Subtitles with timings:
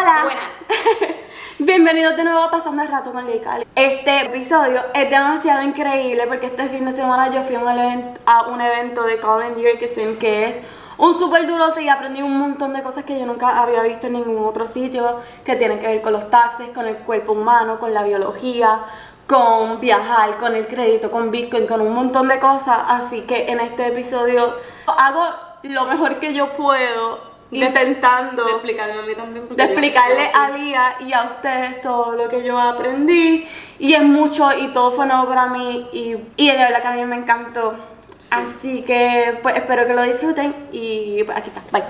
[0.00, 0.20] Hola.
[0.24, 0.56] Buenas.
[1.58, 3.58] Bienvenidos de nuevo a Pasando el Rato con Leica.
[3.74, 8.18] Este episodio es demasiado increíble porque este fin de semana yo fui a un, event-
[8.24, 10.56] a un evento de Colin Yerkeson que es
[10.96, 14.14] un súper duro y aprendí un montón de cosas que yo nunca había visto en
[14.14, 17.92] ningún otro sitio que tienen que ver con los taxes, con el cuerpo humano, con
[17.92, 18.80] la biología,
[19.26, 22.78] con viajar, con el crédito, con Bitcoin, con un montón de cosas.
[22.88, 24.56] Así que en este episodio
[24.86, 25.24] hago
[25.64, 29.48] lo mejor que yo puedo De- intentando De explicarme a mí también.
[29.50, 33.48] de explicarle a Lía y a ustedes todo lo que yo aprendí.
[33.78, 35.88] Y es mucho y todo fue nuevo para mí.
[35.92, 37.74] Y, y de verdad que a mí me encantó.
[38.30, 41.82] Así que pues espero que lo disfruten y pues, aquí está, bye.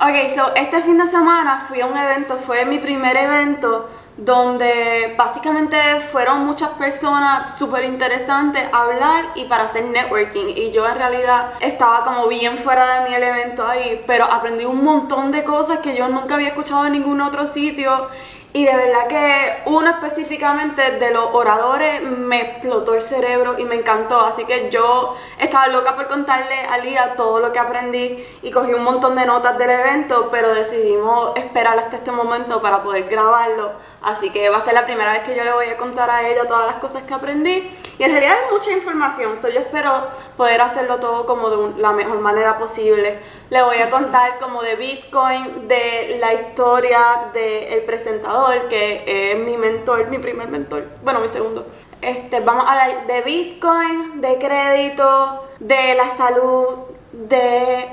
[0.00, 5.14] Ok, so este fin de semana fui a un evento, fue mi primer evento donde
[5.16, 5.76] básicamente
[6.10, 11.52] fueron muchas personas súper interesantes a hablar y para hacer networking y yo en realidad
[11.60, 15.78] estaba como bien fuera de mí el evento ahí pero aprendí un montón de cosas
[15.78, 18.08] que yo nunca había escuchado en ningún otro sitio
[18.52, 23.74] y de verdad que uno específicamente de los oradores me explotó el cerebro y me
[23.74, 24.18] encantó.
[24.20, 28.72] Así que yo estaba loca por contarle a Lía todo lo que aprendí y cogí
[28.72, 33.72] un montón de notas del evento, pero decidimos esperar hasta este momento para poder grabarlo.
[34.00, 36.28] Así que va a ser la primera vez que yo le voy a contar a
[36.28, 37.68] ella todas las cosas que aprendí.
[37.98, 41.92] Y en realidad es mucha información, so yo espero poder hacerlo todo como de la
[41.92, 43.18] mejor manera posible.
[43.50, 49.56] Le voy a contar como de Bitcoin, de la historia del presentador, que es mi
[49.56, 51.66] mentor, mi primer mentor, bueno, mi segundo.
[52.00, 56.68] Este, vamos a hablar de Bitcoin, de crédito, de la salud,
[57.10, 57.88] de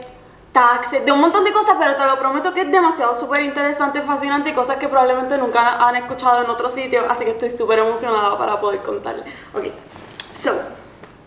[0.56, 4.02] taxes, de un montón de cosas, pero te lo prometo que es demasiado súper interesante,
[4.02, 7.80] fascinante y cosas que probablemente nunca han escuchado en otro sitio, así que estoy súper
[7.80, 9.24] emocionada para poder contarle.
[9.54, 9.66] Ok,
[10.18, 10.54] so,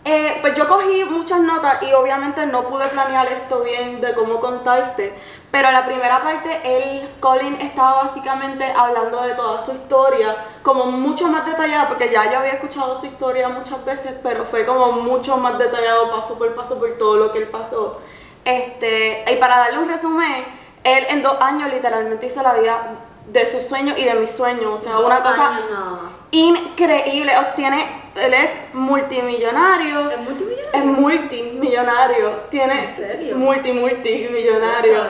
[0.03, 4.39] eh, pues yo cogí muchas notas y obviamente no pude planear esto bien de cómo
[4.39, 5.13] contarte,
[5.51, 11.27] pero la primera parte, él, Colin, estaba básicamente hablando de toda su historia, como mucho
[11.27, 15.37] más detallada, porque ya yo había escuchado su historia muchas veces, pero fue como mucho
[15.37, 17.99] más detallado paso por paso por todo lo que él pasó.
[18.45, 20.45] Este, y para darle un resumen,
[20.83, 22.77] él en dos años literalmente hizo la vida
[23.27, 26.11] de sus sueños y de mis sueños, o sea, Dos una cosa años nada más.
[26.31, 27.31] increíble.
[27.37, 27.85] Obtiene,
[28.15, 30.09] él es multimillonario.
[30.09, 30.59] ¿Es multimillonario?
[30.73, 32.29] Es multimillonario.
[32.49, 33.27] Tiene ¿En serio?
[33.27, 35.03] es multi multimillonario.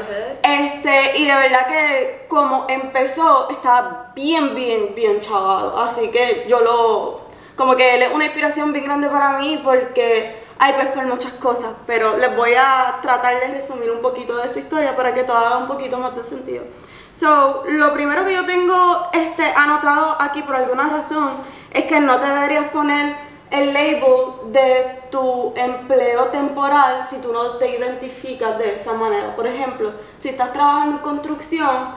[0.44, 5.80] Este, y de verdad que como empezó, está bien, bien, bien chavado.
[5.82, 7.22] Así que yo lo
[7.56, 11.34] como que él es una inspiración bien grande para mí porque hay pues por muchas
[11.34, 15.24] cosas, pero les voy a tratar de resumir un poquito de su historia para que
[15.24, 16.66] todo haga un poquito más de sentido.
[17.14, 21.32] So, lo primero que yo tengo este, anotado aquí por alguna razón
[21.72, 23.16] es que no te deberías poner
[23.52, 29.36] el label de tu empleo temporal si tú no te identificas de esa manera.
[29.36, 31.96] Por ejemplo, si estás trabajando en construcción,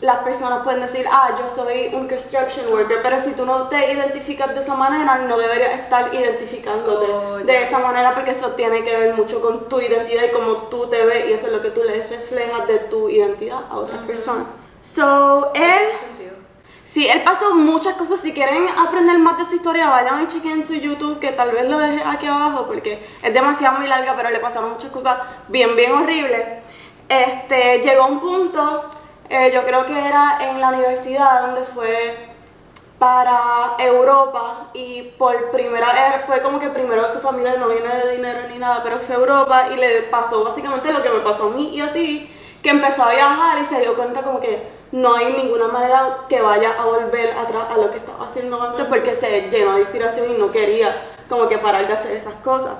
[0.00, 3.92] las personas pueden decir, ah, yo soy un construction worker, pero si tú no te
[3.92, 8.84] identificas de esa manera, no deberías estar identificándote Oh, de esa manera porque eso tiene
[8.84, 11.62] que ver mucho con tu identidad y cómo tú te ves y eso es lo
[11.62, 14.46] que tú le reflejas de tu identidad a otras personas.
[14.80, 15.88] So, él.
[16.84, 18.20] Sí, él pasó muchas cosas.
[18.20, 21.68] Si quieren aprender más de su historia, vayan y chequen su YouTube, que tal vez
[21.68, 25.76] lo deje aquí abajo porque es demasiado muy larga, pero le pasaron muchas cosas bien,
[25.76, 26.42] bien horribles.
[27.08, 28.88] Este, llegó a un punto,
[29.28, 32.28] eh, yo creo que era en la universidad, donde fue
[32.98, 38.16] para Europa y por primera vez fue como que primero su familia no viene de
[38.16, 41.48] dinero ni nada, pero fue a Europa y le pasó básicamente lo que me pasó
[41.48, 44.76] a mí y a ti, que empezó a viajar y se dio cuenta como que
[44.90, 48.86] no hay ninguna manera que vaya a volver atrás a lo que estaba haciendo antes
[48.86, 50.94] porque se llenó de inspiración y no quería
[51.28, 52.74] como que parar de hacer esas cosas.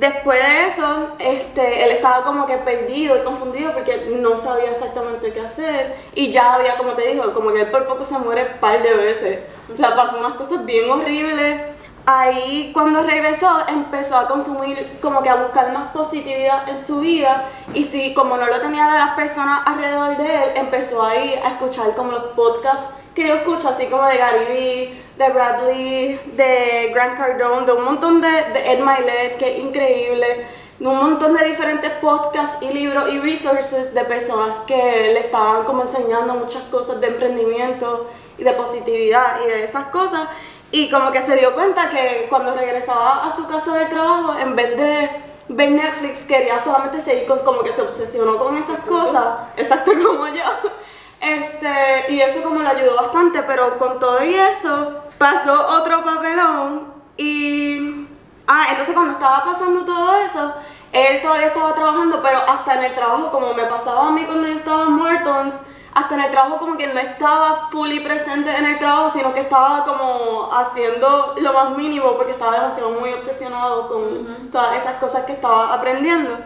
[0.00, 5.30] Después de eso, este, él estaba como que perdido y confundido porque no sabía exactamente
[5.30, 8.52] qué hacer y ya había, como te dijo, como que él por poco se muere
[8.54, 9.40] un par de veces.
[9.70, 11.60] O sea, pasó unas cosas bien horribles.
[12.06, 17.44] Ahí cuando regresó empezó a consumir, como que a buscar más positividad en su vida
[17.74, 21.50] y si como no lo tenía de las personas alrededor de él, empezó ahí a
[21.50, 26.90] escuchar como los podcasts que yo escucho, así como de Gary Vee, de Bradley, de
[26.94, 30.46] Grant Cardone, de un montón de, de Ed Milet, que es increíble,
[30.78, 34.74] de un montón de diferentes podcasts y libros y resources de personas que
[35.12, 38.08] le estaban como enseñando muchas cosas de emprendimiento
[38.38, 40.26] y de positividad y de esas cosas.
[40.72, 44.56] Y como que se dio cuenta que cuando regresaba a su casa del trabajo, en
[44.56, 45.10] vez de
[45.48, 50.28] ver Netflix, quería solamente seguir con, como que se obsesionó con esas cosas, exacto como
[50.28, 50.44] yo.
[51.20, 56.94] Este, y eso como le ayudó bastante, pero con todo y eso, pasó otro papelón
[57.18, 58.06] y...
[58.48, 60.54] Ah, entonces cuando estaba pasando todo eso,
[60.92, 64.48] él todavía estaba trabajando, pero hasta en el trabajo, como me pasaba a mí cuando
[64.48, 65.54] yo estaba en Mortons,
[65.94, 69.40] hasta en el trabajo como que no estaba fully presente en el trabajo, sino que
[69.40, 75.24] estaba como haciendo lo más mínimo porque estaba demasiado muy obsesionado con todas esas cosas
[75.26, 76.38] que estaba aprendiendo.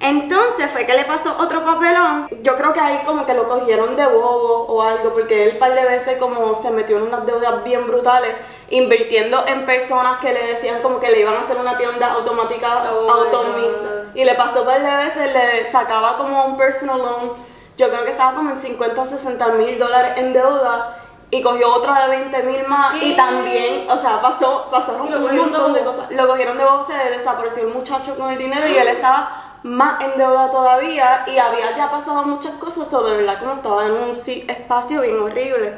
[0.00, 2.26] Entonces fue que le pasó otro papelón.
[2.42, 5.58] Yo creo que ahí como que lo cogieron de bobo o algo, porque él un
[5.58, 8.34] par de veces como se metió en unas deudas bien brutales,
[8.70, 12.80] invirtiendo en personas que le decían como que le iban a hacer una tienda automática
[12.90, 14.04] Oh, automisa.
[14.14, 17.32] Y le pasó un par de veces, le sacaba como un personal loan.
[17.76, 20.96] Yo creo que estaba como en 50 o 60 mil dólares en deuda.
[21.32, 22.92] Y cogió otra de 20 mil más.
[22.92, 23.04] ¿Qué?
[23.04, 26.10] Y también, o sea, pasó, pasaron un montón de cosas.
[26.10, 30.00] Lo cogieron de bobo, se desapareció el muchacho con el dinero y él estaba más
[30.02, 33.92] en deuda todavía y había ya pasado muchas cosas, o de verdad como estaba en
[33.92, 35.74] un sí- espacio bien horrible.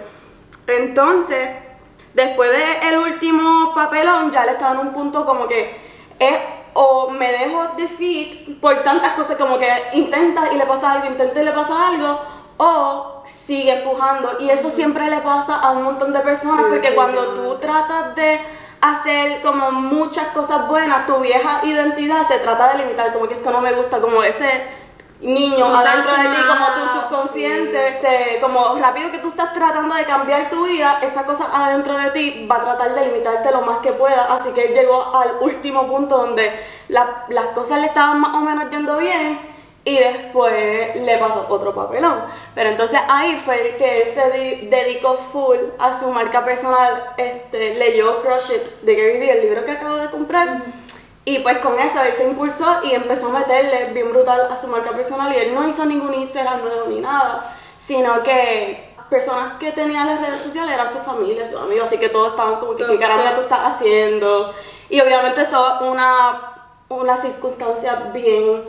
[0.66, 1.48] Entonces,
[2.14, 5.80] después del el último papelón, ya le estaba en un punto como que
[6.18, 6.38] es
[6.74, 11.42] o me dejo defeat por tantas cosas como que intenta y le pasa algo, intenta
[11.42, 12.18] y le pasa algo,
[12.56, 14.36] o sigue empujando.
[14.40, 18.14] Y eso siempre le pasa a un montón de personas Sí, porque cuando tú tratas
[18.14, 18.40] de
[18.82, 23.50] hacer como muchas cosas buenas, tu vieja identidad te trata de limitar, como que esto
[23.50, 24.66] no me gusta, como ese
[25.20, 29.94] niño No adentro de ti, como tu subconsciente, te- como rápido que tú estás tratando
[29.94, 33.60] de cambiar tu vida, esa cosa adentro de ti va a tratar de limitarte lo
[33.62, 36.50] más que pueda, así que él llegó al último punto donde
[36.88, 39.51] la- las cosas le estaban más o menos yendo bien
[39.84, 42.22] y después le pasó otro papelón.
[42.54, 47.74] Pero entonces ahí fue que él se di- dedicó full a su marca personal, este,
[47.74, 50.62] leyó Crush It de Gary Vee, el libro que acabo de comprar.
[51.24, 54.66] Y pues con eso él se impulsó y empezó a meterle bien brutal a su
[54.66, 57.44] marca personal y él no hizo ningún Instagram nuevo ni nada,
[57.78, 62.08] sino que personas que tenían las redes sociales eran su familia, sus amigos, así que
[62.08, 64.52] todos estaban como que qué caramba tú estás haciendo.
[64.88, 66.54] Y obviamente eso es una,
[66.88, 68.64] una circunstancia bien,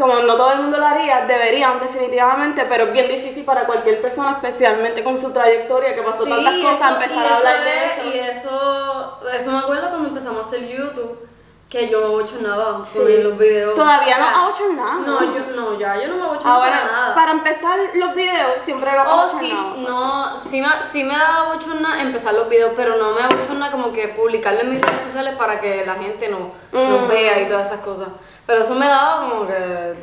[0.00, 4.00] como no todo el mundo lo haría, deberían definitivamente, pero es bien difícil para cualquier
[4.00, 8.08] persona, especialmente con su trayectoria que pasó tantas cosas, empezar a hablar de es- eso.
[8.08, 11.26] Y eso, eso me acuerdo cuando empezamos a hacer YouTube,
[11.68, 12.98] que yo no me hecho nada Sí.
[12.98, 13.74] con los videos.
[13.76, 14.18] Todavía O
[14.52, 14.94] sea, no nada.
[15.06, 17.14] No, yo, no, ya yo no me Ahora, para nada.
[17.14, 19.52] para empezar los videos, siempre lo Oh, sí,
[19.86, 23.70] no, sí me, sí me da bochorna empezar los videos, pero no me da bochorna
[23.70, 27.08] como que publicarlo en mis redes sociales para que la gente no, nos Mm.
[27.08, 28.08] vea y todas esas cosas.
[28.46, 29.94] Pero eso me daba como que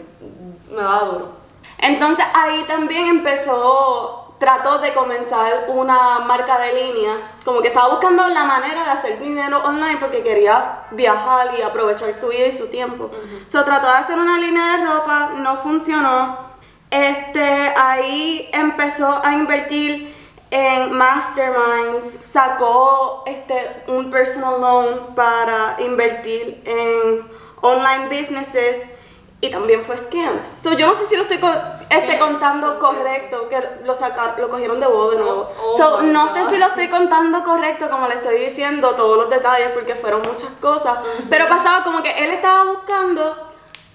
[0.72, 1.38] me daba duro.
[1.78, 8.28] Entonces ahí también empezó, trató de comenzar una marca de línea, como que estaba buscando
[8.28, 12.70] la manera de hacer dinero online porque quería viajar y aprovechar su vida y su
[12.70, 13.12] tiempo.
[13.48, 16.48] So trató de hacer una línea de ropa, no funcionó.
[16.90, 20.16] Este, ahí empezó a invertir
[20.50, 27.28] en masterminds, sacó este, un personal loan para invertir en
[27.62, 28.86] online businesses
[29.40, 30.42] y también fue scammed.
[30.60, 31.52] So, yo no sé si lo estoy co-
[31.92, 35.52] este, contando correcto, que lo sacaron, lo cogieron de bobo de nuevo.
[35.60, 36.50] Oh, oh so, no sé God.
[36.50, 40.50] si lo estoy contando correcto como le estoy diciendo todos los detalles porque fueron muchas
[40.60, 40.98] cosas,
[41.30, 43.47] pero pasaba como que él estaba buscando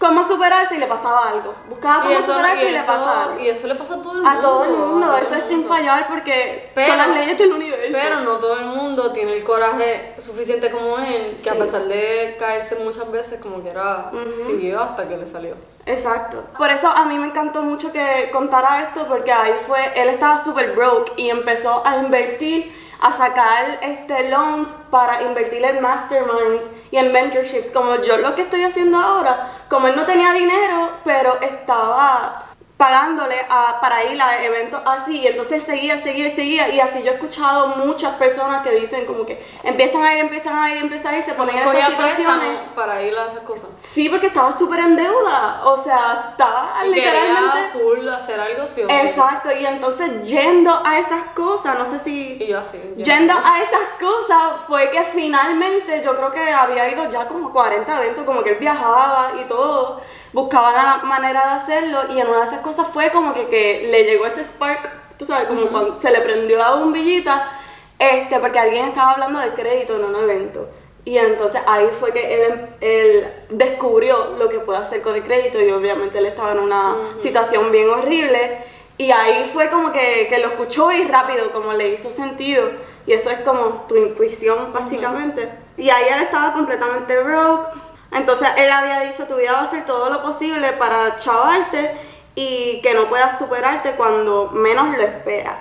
[0.02, 1.54] cómo superarse y le pasaba algo.
[1.68, 3.40] Buscaba cómo superarse y, le pasaba algo.
[3.40, 4.30] y eso le pasa a todo el mundo.
[4.30, 5.74] A todo el mundo, a todo eso el es sin mundo.
[5.74, 7.88] fallar porque Pero- son las leyes del universo.
[7.92, 11.58] Pero no todo el mundo tiene el coraje suficiente como él, que a Sí.
[11.60, 14.10] pesar de caerse muchas veces, como que era,
[14.46, 15.54] siguió hasta que le salió.
[15.86, 16.44] Exacto.
[16.58, 20.38] Por eso a mí me encantó mucho que contara esto porque ahí fue, él estaba
[20.42, 26.96] súper broke y empezó a invertir, a sacar este loans para invertir en masterminds y
[26.96, 29.50] en mentorships, como yo lo que estoy haciendo ahora.
[29.68, 32.44] Como él no tenía dinero, pero estaba
[32.82, 37.12] pagándole a, para ir a eventos así y entonces seguía, seguía, seguía y así yo
[37.12, 41.14] he escuchado muchas personas que dicen como que empiezan a ir, empiezan a ir, empiezan
[41.14, 43.68] a ir, se ponen en esas situaciones para ir a esas cosas.
[43.84, 45.60] Sí, porque estaba súper en deuda.
[45.64, 47.78] O sea, estaba literalmente.
[47.78, 48.94] full hacer algo, sí o sí.
[48.94, 52.38] Exacto, y entonces yendo a esas cosas, no sé si.
[52.40, 52.78] Y yo así.
[52.96, 58.02] Yendo a esas cosas fue que finalmente yo creo que había ido ya como 40
[58.02, 60.00] eventos, como que él viajaba y todo,
[60.32, 63.88] buscaba la manera de hacerlo y en una de esas cosas fue como que, que
[63.90, 67.50] le llegó ese spark, tú sabes, como cuando se le prendió la bombillita,
[67.98, 70.68] este, porque alguien estaba hablando de crédito en un evento.
[71.04, 75.60] Y entonces ahí fue que él, él descubrió lo que puede hacer con el crédito
[75.60, 78.64] y obviamente él estaba en una situación bien horrible.
[78.98, 82.70] Y ahí fue como que, que lo escuchó y rápido, como le hizo sentido.
[83.04, 85.48] Y eso es como tu intuición, básicamente.
[85.76, 87.70] Y ahí él estaba completamente broke.
[88.14, 91.96] Entonces él había dicho, tu vida va a hacer todo lo posible para chavarte
[92.34, 95.56] y que no puedas superarte cuando menos lo esperas.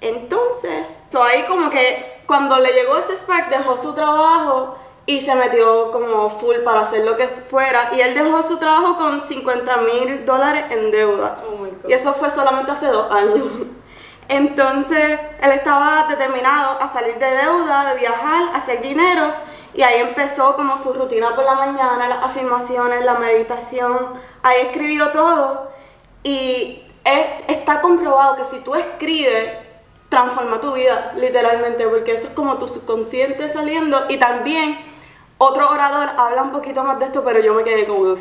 [0.00, 5.34] Entonces, so ahí como que cuando le llegó ese spark, dejó su trabajo y se
[5.34, 9.76] metió como full para hacer lo que fuera y él dejó su trabajo con 50
[9.78, 11.36] mil dólares en deuda.
[11.46, 11.88] Oh.
[11.88, 13.46] Y eso fue solamente hace dos años.
[14.28, 19.34] Entonces, él estaba determinado a salir de deuda, de viajar, a hacer dinero.
[19.74, 24.10] Y ahí empezó como su rutina por la mañana, las afirmaciones, la meditación.
[24.42, 25.70] Ahí escribió todo.
[26.22, 29.58] Y es- está comprobado que si tú escribes,
[30.08, 34.04] transforma tu vida, literalmente, porque eso es como tu subconsciente saliendo.
[34.08, 34.78] Y también,
[35.38, 38.14] otro orador habla un poquito más de esto, pero yo me quedé como...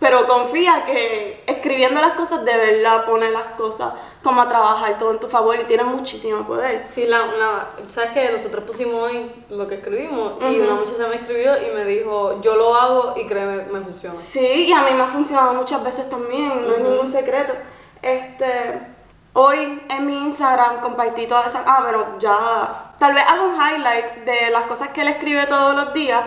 [0.00, 5.10] Pero confía que escribiendo las cosas de verdad pone las cosas como a trabajar todo
[5.10, 6.84] en tu favor y tiene muchísimo poder.
[6.86, 11.16] Sí, la, la- sabes que nosotros pusimos hoy lo que escribimos y una muchacha me
[11.16, 14.18] escribió y me dijo, yo lo hago y créeme, me funciona.
[14.18, 17.52] Sí, y a mí me ha funcionado muchas veces también, no es ningún secreto.
[18.00, 18.80] Este,
[19.32, 24.24] hoy en mi Instagram compartí todas esas, ah, pero ya, tal vez hago un highlight
[24.24, 26.20] de las cosas que él escribe todos los días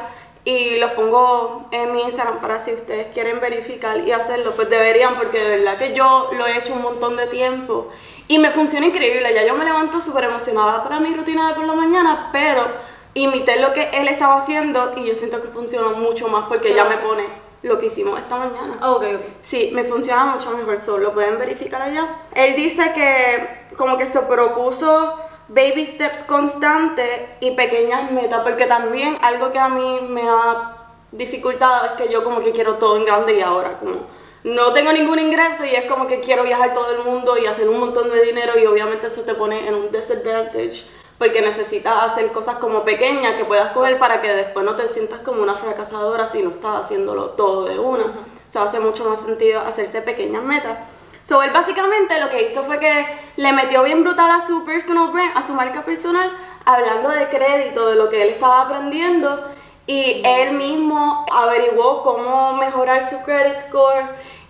[0.45, 5.15] y los pongo en mi Instagram para si ustedes quieren verificar y hacerlo, pues deberían,
[5.15, 7.89] porque de verdad que yo lo he hecho un montón de tiempo
[8.27, 11.65] y me funciona increíble, ya yo me levanto súper emocionada para mi rutina de por
[11.65, 12.63] la mañana, pero
[13.15, 16.75] imité lo que él estaba haciendo y yo siento que funciona mucho más porque ¿Qué
[16.75, 18.73] ya me pone lo que hicimos esta mañana.
[18.87, 19.21] Ok, ok.
[19.41, 22.07] Sí, me funciona mucho mejor, solo lo pueden verificar allá.
[22.35, 29.17] Él dice que como que se propuso baby steps constantes y pequeñas metas, porque también
[29.21, 30.77] algo que a mí me ha
[31.11, 34.91] dificultado es que yo como que quiero todo en grande y ahora, como no tengo
[34.93, 38.11] ningún ingreso y es como que quiero viajar todo el mundo y hacer un montón
[38.11, 40.85] de dinero y obviamente eso te pone en un disadvantage.
[41.17, 45.21] Porque necesitas hacer cosas como pequeñas que puedas coger para que después no te sientas
[45.21, 48.03] como una fracasadora si no estás haciéndolo todo de una.
[48.47, 50.77] Eso hace mucho más sentido hacerse pequeñas metas.
[51.25, 55.11] So, él básicamente lo que hizo fue que le metió bien brutal a su personal
[55.11, 56.31] brand, a su marca personal,
[56.65, 59.43] hablando de crédito, de lo que él estaba aprendiendo.
[59.87, 64.05] Y él mismo averiguó cómo mejorar su credit score.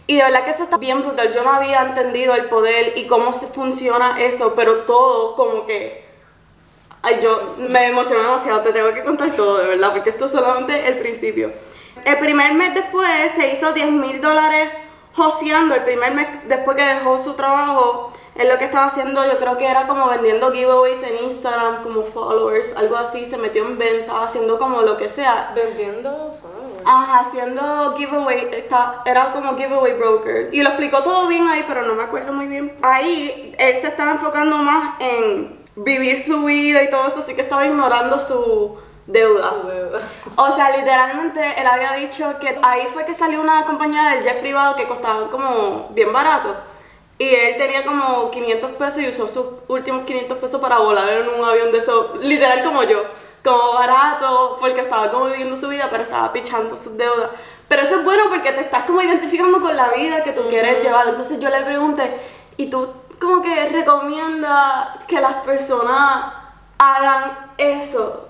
[0.05, 1.33] Y de verdad que eso está bien brutal.
[1.33, 6.03] Yo no había entendido el poder y cómo funciona eso, pero todo como que
[7.07, 10.31] Ay, yo me emociono demasiado, te tengo que contar todo, de verdad, porque esto es
[10.31, 11.53] solamente el principio.
[12.03, 14.71] El primer mes después se hizo 10 mil dólares
[15.15, 19.37] joseando, el primer mes después que dejó su trabajo, él lo que estaba haciendo yo
[19.37, 23.77] creo que era como vendiendo giveaways en Instagram, como followers, algo así, se metió en
[23.77, 25.53] venta, haciendo como lo que sea.
[25.55, 26.83] Vendiendo followers.
[26.83, 30.49] Ajá, haciendo giveaway, está, era como giveaway broker.
[30.51, 32.77] Y lo explicó todo bien ahí, pero no me acuerdo muy bien.
[32.81, 37.41] Ahí él se estaba enfocando más en vivir su vida y todo eso, así que
[37.41, 39.49] estaba ignorando su deuda.
[39.61, 39.99] Su deuda.
[40.37, 44.41] O sea, literalmente él había dicho que ahí fue que salió una compañía del jet
[44.41, 46.55] privado que costaban como bien barato.
[47.17, 51.29] Y él tenía como 500 pesos y usó sus últimos 500 pesos para volar en
[51.29, 53.03] un avión de eso, literal como yo.
[53.41, 57.29] Como barato, porque estaba como viviendo su vida, pero estaba pichando sus deudas.
[57.69, 60.83] Pero eso es bueno porque te estás como identificando con la vida que tú quieres
[60.83, 61.07] llevar.
[61.07, 62.19] Entonces yo le pregunté,
[62.57, 66.33] ¿y tú como que recomiendas que las personas
[66.77, 68.24] hagan eso?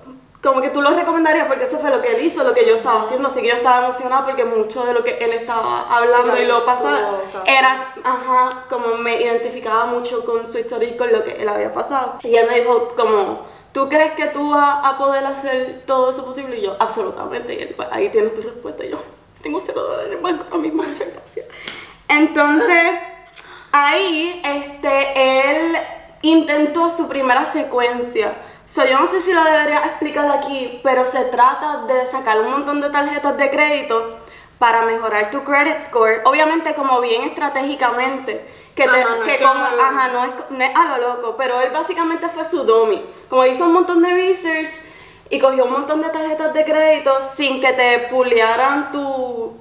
[0.46, 2.76] Como que tú lo recomendarías porque eso fue lo que él hizo, lo que yo
[2.76, 6.38] estaba haciendo, así que yo estaba emocionada porque mucho de lo que él estaba hablando
[6.40, 7.46] y lo pasaba Claro, claro.
[7.48, 11.74] era, ajá, como me identificaba mucho con su historia y con lo que él había
[11.74, 12.20] pasado.
[12.22, 13.40] Y él me dijo como,
[13.74, 16.58] ¿tú crees que tú vas a poder hacer todo eso posible?
[16.58, 18.86] Y yo, absolutamente, y él, "Pues, ahí tienes tu respuesta.
[18.86, 19.00] Y yo,
[19.42, 21.48] tengo cero dólares en el banco ahora mismo, muchas gracias.
[22.08, 22.92] Entonces,
[23.72, 25.78] ahí, este, él
[26.22, 28.32] intentó su primera secuencia.
[28.68, 32.52] So, yo no sé si lo debería explicar aquí, pero se trata de sacar un
[32.52, 34.18] montón de tarjetas de crédito
[34.58, 36.22] para mejorar tu credit score.
[36.26, 38.64] Obviamente, como bien estratégicamente.
[38.76, 41.36] Que, te, Ajá, no es que lo ajá, no es, no es a lo loco,
[41.38, 43.06] pero él básicamente fue su dummy.
[43.30, 44.70] Como hizo un montón de research
[45.30, 49.56] y cogió un montón de tarjetas de crédito sin que te pulearan tu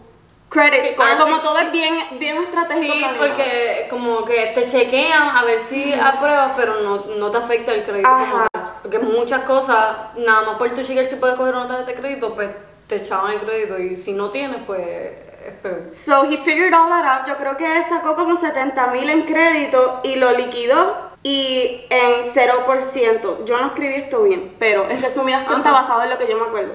[0.48, 1.10] credit score.
[1.12, 1.64] ah, como sí, todo sí.
[1.66, 2.92] es bien, bien estratégico.
[2.92, 3.18] Sí, planeado.
[3.18, 7.84] porque como que te chequean a ver si apruebas, pero no, no te afecta el
[7.84, 8.08] crédito.
[8.08, 8.48] como Ajá.
[8.84, 12.34] Porque muchas cosas, nada más por tu chequear si puedes coger una tarjeta de crédito,
[12.34, 12.50] pues
[12.86, 15.84] te echaban el crédito y si no tienes, pues es peor.
[15.94, 17.26] So he figured all that out.
[17.26, 23.44] Yo creo que sacó como 70 mil en crédito y lo liquidó y en 0%.
[23.46, 26.48] Yo no escribí esto bien, pero en resumidas cuentas basado en lo que yo me
[26.48, 26.74] acuerdo.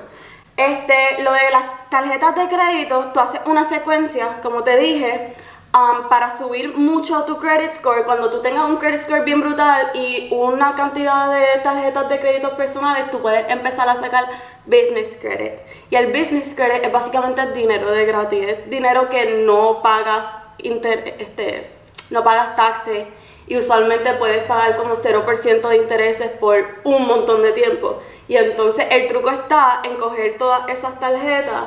[0.58, 5.36] Este, lo de las tarjetas de crédito, tú haces una secuencia, como te dije,
[5.74, 8.06] um, para subir mucho tu credit score.
[8.06, 12.52] Cuando tú tengas un credit score bien brutal y una cantidad de tarjetas de créditos
[12.54, 14.26] personales, tú puedes empezar a sacar
[14.66, 15.60] business credit.
[15.90, 20.26] Y el business credit es básicamente dinero de gratis, dinero que no pagas
[20.60, 21.72] inter- este,
[22.10, 23.08] no pagas taxes
[23.48, 28.00] y usualmente puedes pagar como 0% de intereses por un montón de tiempo.
[28.28, 31.64] Y entonces el truco está en coger todas esas tarjetas,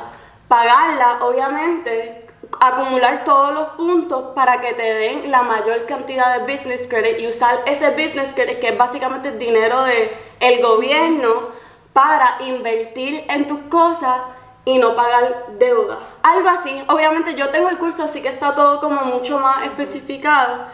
[0.46, 2.21] pagarlas obviamente,
[2.60, 7.26] acumular todos los puntos para que te den la mayor cantidad de business credit y
[7.26, 11.48] usar ese business credit que es básicamente el dinero del el gobierno
[11.92, 14.20] para invertir en tus cosas
[14.64, 15.98] y no pagar deuda.
[16.22, 16.82] Algo así.
[16.88, 20.66] Obviamente yo tengo el curso así que está todo como mucho más especificado,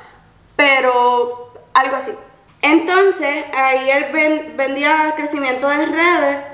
[0.56, 2.12] pero algo así.
[2.60, 6.44] Entonces, ahí él vendía crecimiento de redes,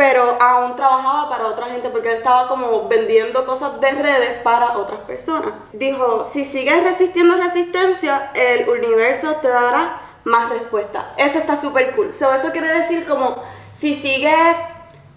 [0.00, 4.78] pero aún trabajaba para otra gente porque él estaba como vendiendo cosas de redes para
[4.78, 5.50] otras personas.
[5.74, 11.04] Dijo, si sigues resistiendo resistencia, el universo te dará más respuestas.
[11.18, 12.08] Eso está súper cool.
[12.08, 13.42] eso quiere decir como,
[13.78, 14.56] si sigues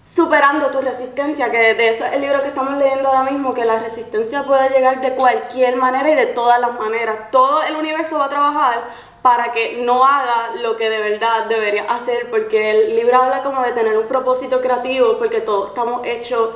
[0.04, 3.64] superando tu resistencia, que de eso es el libro que estamos leyendo ahora mismo, que
[3.64, 7.30] la resistencia puede llegar de cualquier manera y de todas las maneras.
[7.30, 8.82] Todo el universo va a trabajar
[9.24, 13.62] para que no haga lo que de verdad debería hacer, porque el libro habla como
[13.62, 16.50] de tener un propósito creativo, porque todos estamos hechos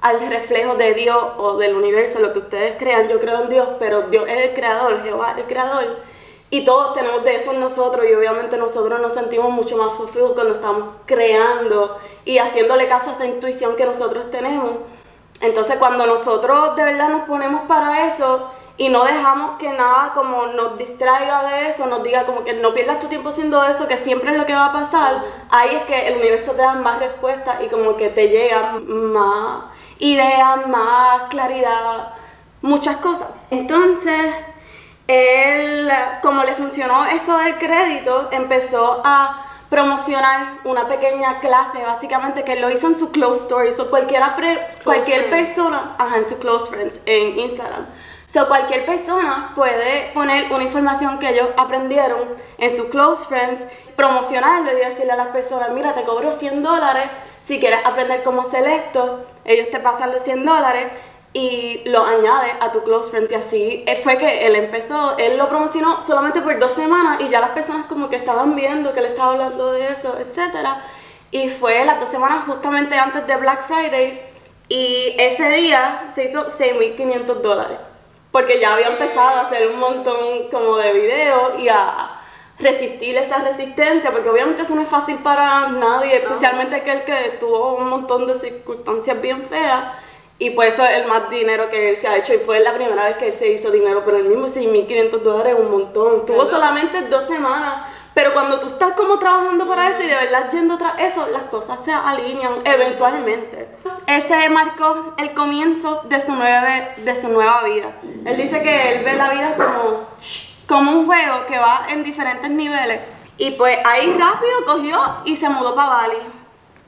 [0.00, 3.06] al reflejo de Dios o del universo, lo que ustedes crean.
[3.06, 5.84] Yo creo en Dios, pero Dios es el creador, Jehová es el creador.
[6.50, 10.34] Y todos tenemos de eso en nosotros y obviamente nosotros nos sentimos mucho más fulfilled
[10.34, 14.72] cuando estamos creando y haciéndole caso a esa intuición que nosotros tenemos.
[15.40, 20.46] Entonces cuando nosotros de verdad nos ponemos para eso, y no dejamos que nada como
[20.46, 23.96] nos distraiga de eso, nos diga como que no pierdas tu tiempo haciendo eso, que
[23.96, 25.20] siempre es lo que va a pasar,
[25.50, 29.64] ahí es que el universo te da más respuestas y como que te llegan más
[29.98, 32.14] ideas, más claridad,
[32.62, 33.28] muchas cosas.
[33.50, 34.32] Entonces,
[35.08, 35.90] él,
[36.22, 42.70] como le funcionó eso del crédito, empezó a promocionar una pequeña clase, básicamente, que lo
[42.70, 44.36] hizo en su close stories, o cualquiera
[44.84, 47.86] cualquier persona, ajá, en su close friends, en Instagram
[48.28, 53.62] So, cualquier persona puede poner una información que ellos aprendieron en sus close friends,
[53.96, 57.04] promocionarlo y decirle a las personas, mira, te cobro 100 dólares,
[57.42, 60.92] si quieres aprender cómo hacer esto, ellos te pasan los 100 dólares
[61.32, 65.48] y lo añades a tu close friends y así fue que él empezó, él lo
[65.48, 69.06] promocionó solamente por dos semanas y ya las personas como que estaban viendo que él
[69.06, 70.68] estaba hablando de eso, etc.
[71.30, 74.20] Y fue las dos semanas justamente antes de Black Friday
[74.68, 77.87] y ese día se hizo 6.500 dólares
[78.30, 82.20] porque ya había empezado a hacer un montón como de videos y a
[82.58, 87.76] resistir esa resistencia, porque obviamente eso no es fácil para nadie, especialmente aquel que tuvo
[87.76, 89.84] un montón de circunstancias bien feas.
[90.40, 92.32] Y pues eso es el más dinero que él se ha hecho.
[92.32, 95.56] Y fue la primera vez que él se hizo dinero por el mismo 6.500 dólares,
[95.58, 96.26] un montón.
[96.26, 97.86] Tuvo solamente dos semanas
[98.18, 101.44] pero cuando tú estás como trabajando para eso y de verdad yendo tras eso, las
[101.44, 103.68] cosas se alinean eventualmente.
[104.08, 107.92] Ese marcó el comienzo de su, nueva, de su nueva vida.
[108.24, 110.08] Él dice que él ve la vida como,
[110.66, 113.02] como un juego que va en diferentes niveles.
[113.36, 116.16] Y pues ahí rápido cogió y se mudó para Bali.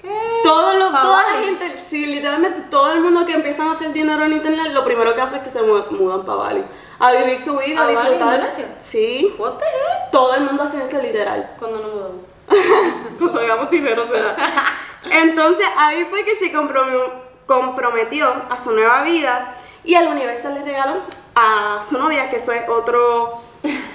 [0.02, 0.08] ¿Qué?
[0.42, 4.24] Todo lo, toda la gente, sí, literalmente todo el mundo que empieza a hacer dinero
[4.24, 6.64] en internet, lo primero que hace es que se mudan para Bali
[7.00, 8.34] a vivir su vida, a, disfrutar.
[8.34, 8.66] Indonesia?
[8.78, 9.34] Sí.
[9.38, 10.10] What the heck?
[10.12, 11.50] Todo el mundo hace eso literal.
[11.58, 12.24] Cuando nos mudamos.
[13.18, 14.36] Cuando hagamos dinero será.
[15.10, 16.52] Entonces ahí fue que se
[17.46, 21.00] comprometió a su nueva vida y el universo le regaló
[21.34, 23.40] a su novia, que eso es otro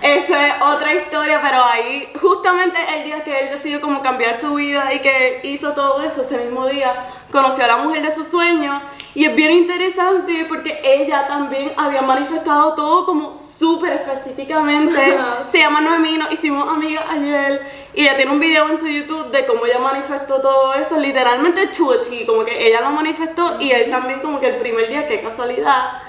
[0.01, 4.53] esa es otra historia, pero ahí justamente el día que él decidió como cambiar su
[4.53, 6.93] vida y que hizo todo eso, ese mismo día
[7.31, 8.81] conoció a la mujer de sus sueños
[9.15, 15.17] y es bien interesante porque ella también había manifestado todo como súper específicamente.
[15.49, 17.85] Se llama Noemí, nos hicimos amigas ayer.
[17.93, 21.71] Y ella tiene un video en su YouTube de cómo ella manifestó todo eso, literalmente
[21.71, 25.21] chuchi, como que ella lo manifestó y él también como que el primer día, qué
[25.21, 26.01] casualidad.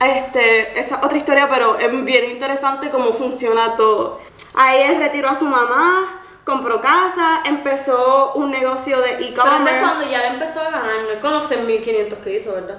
[0.00, 4.20] Este, esa otra historia, pero es bien interesante cómo funciona todo.
[4.54, 9.64] Ahí él retiró a su mamá, compró casa, empezó un negocio de e-commerce.
[9.64, 12.52] Pero es cuando ya le empezó a ganar, no es con los 6.500 que hizo,
[12.52, 12.78] ¿verdad?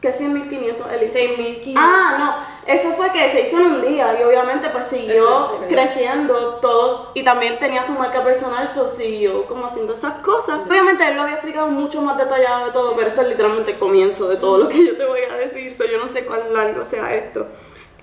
[0.00, 0.76] ¿Qué 100.500?
[1.00, 1.74] 6.500.
[1.76, 2.54] Ah, no.
[2.66, 7.22] Eso fue que se hizo en un día y obviamente pues siguió creciendo todo y
[7.22, 10.60] también tenía su marca personal, so siguió como haciendo esas cosas.
[10.66, 13.78] Obviamente él lo había explicado mucho más detallado de todo, pero esto es literalmente el
[13.78, 16.52] comienzo de todo lo que yo te voy a decir, so yo no sé cuál
[16.52, 17.46] largo sea esto.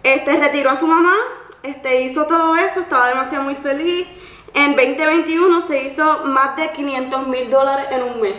[0.02, 1.15] Este retiró a su mamá,
[1.62, 4.08] este hizo todo eso, estaba demasiado muy feliz.
[4.54, 8.36] En 2021 se hizo más de 500 mil dólares en un mes.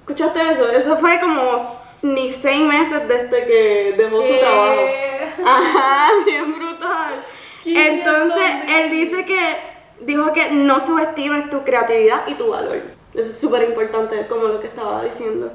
[0.00, 0.68] ¿Escuchaste eso?
[0.70, 1.58] Eso fue como
[2.02, 4.80] ni seis meses desde que dejó su trabajo.
[5.44, 7.24] Ajá, bien brutal.
[7.64, 9.56] Entonces, él dice que,
[10.00, 12.80] dijo que no subestimes tu creatividad y tu valor.
[13.12, 15.52] Eso es súper importante, como lo que estaba diciendo.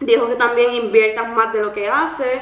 [0.00, 2.40] Dijo que también inviertas más de lo que haces.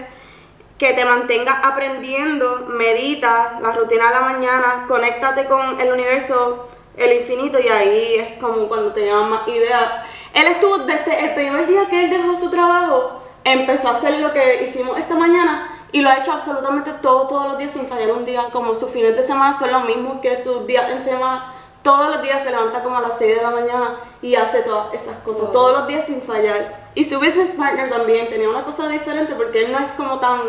[0.79, 7.13] Que te mantenga aprendiendo, medita, la rutina de la mañana, conéctate con el universo, el
[7.21, 9.93] infinito y ahí es como cuando te llaman más ideas.
[10.33, 14.33] Él estuvo desde el primer día que él dejó su trabajo, empezó a hacer lo
[14.33, 18.11] que hicimos esta mañana y lo ha hecho absolutamente todo, todos los días sin fallar
[18.11, 21.55] un día, como sus fines de semana son los mismos que sus días en semana.
[21.85, 24.93] Todos los días se levanta como a las 6 de la mañana y hace todas
[24.95, 26.84] esas cosas, todos los días sin fallar.
[26.95, 30.41] Y su business partner también tenía una cosa diferente porque él no es como tan,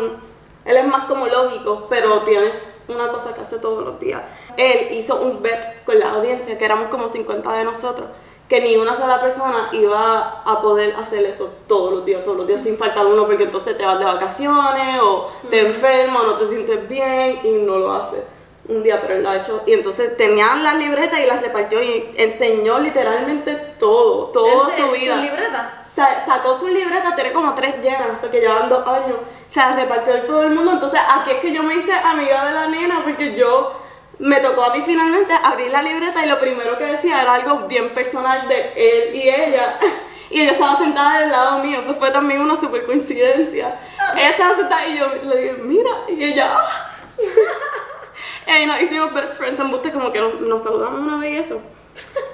[0.64, 2.54] él es más como lógico, pero tienes
[2.88, 4.22] una cosa que hace todos los días.
[4.56, 8.06] Él hizo un bet con la audiencia, que éramos como 50 de nosotros,
[8.48, 12.46] que ni una sola persona iba a poder hacer eso todos los días, todos los
[12.46, 16.34] días sin faltar uno, porque entonces te vas de vacaciones o te enfermas o no
[16.34, 18.20] te sientes bien y no lo haces
[18.68, 19.62] un día, pero él lo ha hecho.
[19.66, 24.90] Y entonces tenían las libretas y las repartió y enseñó literalmente todo, toda ¿Él- su
[24.92, 25.16] vida.
[25.16, 25.75] ¿Su libreta?
[25.96, 29.16] Sa- sacó su libreta, tiene como tres llenas, porque llevan dos años.
[29.48, 30.72] Se las repartió a todo el mundo.
[30.72, 33.80] Entonces, aquí es que yo me hice amiga de la nena, porque yo
[34.18, 37.60] me tocó a mí finalmente abrir la libreta y lo primero que decía era algo
[37.66, 39.78] bien personal de él y ella.
[40.28, 43.78] Y ella estaba sentada del lado mío, eso fue también una super coincidencia.
[44.16, 46.90] Ella estaba sentada y yo le dije, mira, y ella, "Ah".
[48.48, 51.30] Y ahí nos hicimos best friends en Buste, como que nos, nos saludamos una vez
[51.30, 51.60] y eso.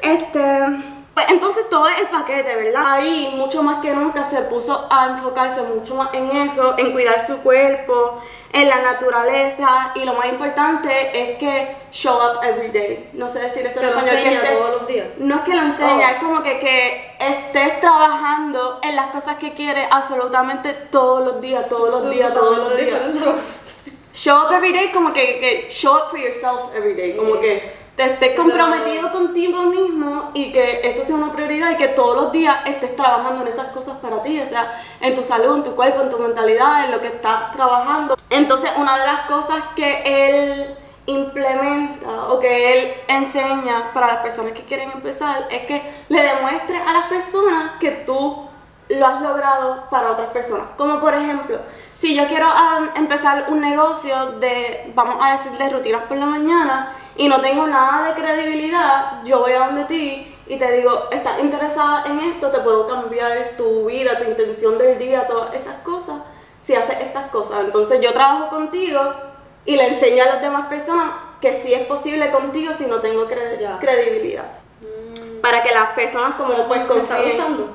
[0.01, 0.41] Este.
[1.15, 2.85] Pues entonces todo es el paquete, ¿verdad?
[2.87, 7.27] Ahí mucho más que nunca se puso a enfocarse mucho más en eso, en cuidar
[7.27, 10.91] su cuerpo, en la naturaleza y lo más importante
[11.33, 13.11] es que show up every day.
[13.13, 14.11] No sé decir eso en español.
[14.23, 15.07] que estés- todos los días.
[15.19, 16.13] No es que lo enseña, Oh.
[16.13, 21.69] es como que, que estés trabajando en las cosas que quieres absolutamente todos los días,
[21.69, 23.01] todos los días, todos los días.
[24.15, 27.82] Show up every day, como que, que show up for yourself every day, como que
[27.97, 32.33] te estés comprometido contigo mismo y que eso sea una prioridad y que todos los
[32.33, 35.75] días estés trabajando en esas cosas para ti, o sea, en tu salud, en tu
[35.75, 38.17] cuerpo, en tu mentalidad, en lo que estás trabajando.
[38.31, 44.53] Entonces, una de las cosas que él implementa o que él enseña para las personas
[44.53, 48.49] que quieren empezar es que le demuestres a las personas que tú
[48.89, 50.69] lo has logrado para otras personas.
[50.77, 51.59] Como por ejemplo,
[51.95, 56.27] si yo quiero ah, empezar un negocio de, vamos a decir, de rutinas por la
[56.27, 61.09] mañana y no tengo nada de credibilidad, yo voy a donde ti y te digo,
[61.11, 65.77] estás interesada en esto, te puedo cambiar tu vida, tu intención del día, todas esas
[65.83, 66.17] cosas,
[66.65, 67.65] si haces estas cosas.
[67.65, 69.01] Entonces yo trabajo contigo
[69.65, 73.27] y le enseño a las demás personas que sí es posible contigo si no tengo
[73.29, 73.79] cre- Ya.
[73.79, 74.45] credibilidad.
[75.41, 77.41] Para que las personas como pues ¿Me está confíen.
[77.41, 77.71] usando?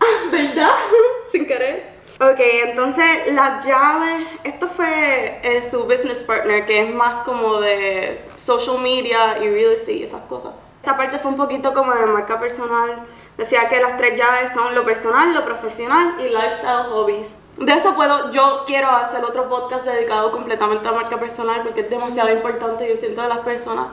[0.32, 0.70] ¿Verdad?
[1.32, 1.99] Sin querer.
[2.22, 8.22] Ok, entonces las llaves, esto fue eh, su business partner, que es más como de
[8.36, 10.52] social media y real estate y esas cosas.
[10.82, 13.04] Esta parte fue un poquito como de marca personal.
[13.38, 17.38] Decía que las tres llaves son lo personal, lo profesional y lifestyle hobbies.
[17.56, 21.88] De eso puedo, yo quiero hacer otro podcast dedicado completamente a marca personal porque es
[21.88, 22.86] demasiado importante.
[22.86, 23.86] Yo siento que las personas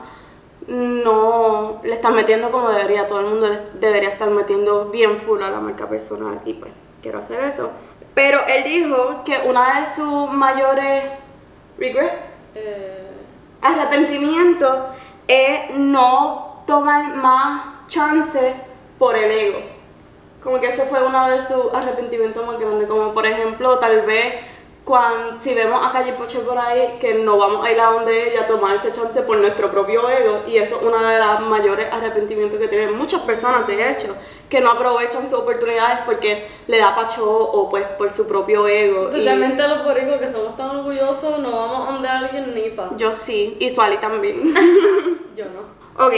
[0.66, 3.06] no le están metiendo como debería.
[3.06, 7.20] Todo el mundo debería estar metiendo bien full a la marca personal y pues quiero
[7.20, 7.70] hacer eso.
[8.18, 11.04] Pero él dijo que una de sus mayores
[11.78, 12.12] regret,
[12.56, 13.10] Eh,
[13.62, 14.88] arrepentimiento
[15.28, 18.56] es no tomar más chance
[18.98, 19.60] por el ego.
[20.42, 22.88] Como que ese fue uno de sus arrepentimientos más grandes.
[22.88, 24.34] Como por ejemplo, tal vez
[24.88, 28.30] cuando, si vemos a Calle Poche por ahí, que no vamos a ir a donde
[28.30, 30.44] ella a tomar ese chance por nuestro propio ego.
[30.46, 34.16] Y eso es uno de los mayores arrepentimientos que tienen muchas personas, de hecho,
[34.48, 39.02] que no aprovechan sus oportunidades porque le da pacho o pues por su propio ego.
[39.02, 42.88] Y Especialmente los boricos que somos tan orgullosos, no vamos a donde alguien ni pa.
[42.96, 44.54] yo sí, y Suali también.
[45.36, 46.04] Yo no.
[46.04, 46.14] Ok,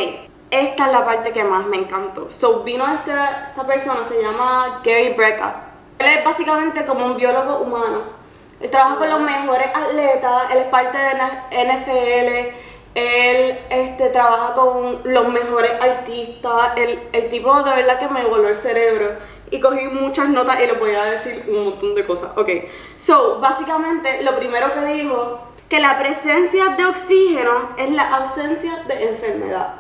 [0.48, 2.30] esta es la parte que más me encantó.
[2.30, 5.64] So, vino esta, esta persona, se llama Gary Brecka.
[5.98, 8.19] Él es básicamente como un biólogo humano.
[8.60, 12.54] Él trabaja con los mejores atletas, él es parte de la NFL,
[12.94, 16.76] él este, trabaja con los mejores artistas.
[16.76, 19.12] El, el tipo de verdad que me voló el cerebro.
[19.52, 22.30] Y cogí muchas notas y le voy a decir un montón de cosas.
[22.36, 22.48] Ok,
[22.96, 29.08] so, básicamente lo primero que dijo, que la presencia de oxígeno es la ausencia de
[29.08, 29.74] enfermedad.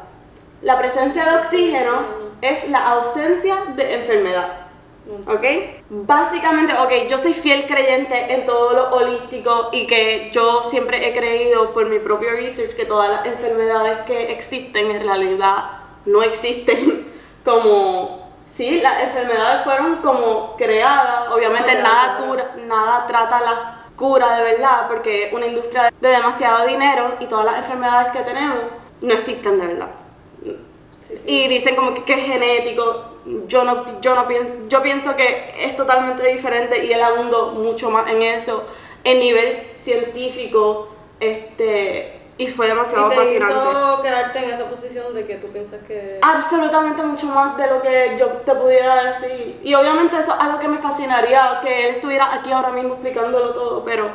[0.62, 2.04] La presencia de oxígeno
[2.40, 4.69] es la ausencia de enfermedad.
[5.26, 5.44] ¿Ok?
[5.88, 11.12] Básicamente, ok, yo soy fiel creyente en todo lo holístico y que yo siempre he
[11.12, 15.64] creído por mi propio research que todas las enfermedades que existen en realidad
[16.06, 17.12] no existen
[17.44, 18.20] como...
[18.46, 24.88] Sí, las enfermedades fueron como creadas, obviamente nada cura, nada trata la cura de verdad
[24.88, 28.58] porque es una industria de demasiado dinero y todas las enfermedades que tenemos
[29.00, 29.99] no existen de verdad.
[31.10, 31.22] Sí, sí.
[31.26, 33.04] Y dicen como que, que es genético.
[33.46, 37.90] Yo no, yo no pienso, yo pienso que es totalmente diferente y él abundo mucho
[37.90, 38.64] más en eso.
[39.04, 40.88] en nivel científico,
[41.20, 43.54] este, y fue demasiado y te fascinante.
[43.54, 46.18] hizo quedarte en esa posición de que tú piensas que...
[46.22, 49.60] Absolutamente mucho más de lo que yo te pudiera decir.
[49.62, 53.52] Y obviamente eso es algo que me fascinaría, que él estuviera aquí ahora mismo explicándolo
[53.52, 54.10] todo, pero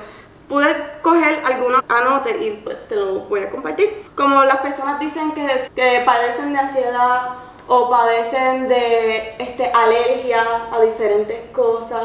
[0.48, 4.06] pude coger algunos anotes y pues te lo voy a compartir.
[4.16, 7.36] Como las personas dicen que, que padecen de ansiedad
[7.68, 12.04] o padecen de este, alergia a diferentes cosas,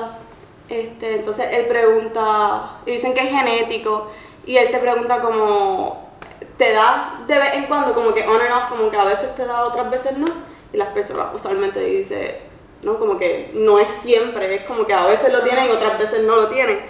[0.69, 4.11] este, entonces él pregunta, dicen que es genético,
[4.47, 6.09] y él te pregunta como,
[6.57, 9.35] te da de vez en cuando, como que on and off, como que a veces
[9.35, 10.29] te da, otras veces no,
[10.73, 12.37] y las personas usualmente dicen,
[12.83, 15.99] no, como que no es siempre, es como que a veces lo tienen y otras
[15.99, 16.81] veces no lo tienen.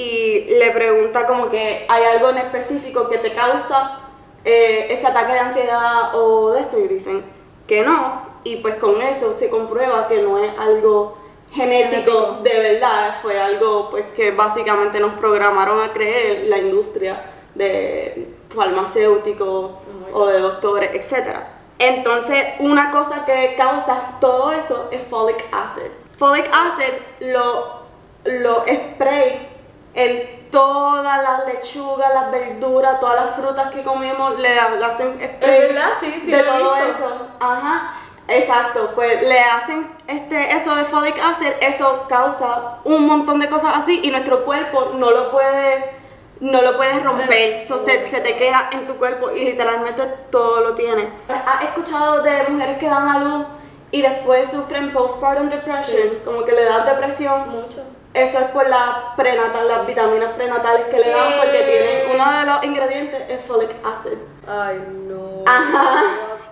[0.00, 3.98] Y le pregunta como que hay algo en específico que te causa
[4.44, 7.22] eh, ese ataque de ansiedad o de esto, y dicen
[7.66, 11.18] que no, y pues con eso se comprueba que no es algo
[11.52, 17.22] genético de verdad, fue algo pues que básicamente nos programaron a creer la industria
[17.54, 19.72] de farmacéuticos
[20.14, 21.36] o de doctores, etc.
[21.78, 25.90] Entonces, una cosa que causa todo eso es folic acid.
[26.16, 26.94] Folic acid
[27.32, 27.80] lo,
[28.24, 29.49] lo spray
[29.94, 35.60] en todas las lechugas, las verduras, todas las frutas que comimos, le, le hacen spray
[35.60, 35.90] verdad?
[36.00, 36.90] Sí, sí, de todo visto.
[36.90, 37.26] eso.
[37.40, 37.94] Ajá.
[38.28, 43.72] Exacto, pues le hacen este, eso de folic acid, eso causa un montón de cosas
[43.74, 45.96] así y nuestro cuerpo no lo puede,
[46.38, 50.60] no lo puede romper, eso se, se te queda en tu cuerpo y literalmente todo
[50.60, 51.08] lo tiene.
[51.28, 53.46] ¿Has escuchado de mujeres que dan a luz
[53.90, 57.48] y después sufren postpartum depression, como que le dan depresión?
[57.48, 57.82] Mucho.
[58.12, 62.46] Eso es por la prenatal, las vitaminas prenatales que le dan porque tienen, uno de
[62.46, 64.18] los ingredientes es folic acid.
[64.48, 65.44] Ay, no.
[65.46, 66.02] Ajá.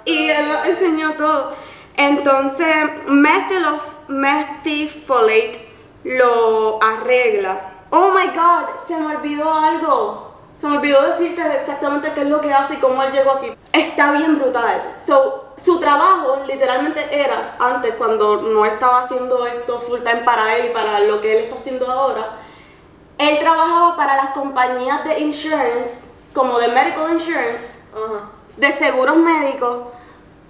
[0.04, 1.54] Y él lo enseñó todo.
[1.96, 2.66] Entonces,
[4.08, 5.68] methylfolate
[6.04, 7.60] lo arregla.
[7.90, 10.27] Oh my god, se me olvidó algo.
[10.60, 13.54] Se me olvidó decirte exactamente qué es lo que hace y cómo él llegó aquí.
[13.72, 14.96] Está bien brutal.
[14.98, 20.70] So, su trabajo literalmente era, antes cuando no estaba haciendo esto full time para él
[20.70, 22.38] y para lo que él está haciendo ahora,
[23.18, 28.24] él trabajaba para las compañías de insurance, como de medical insurance, Ajá.
[28.56, 29.88] de seguros médicos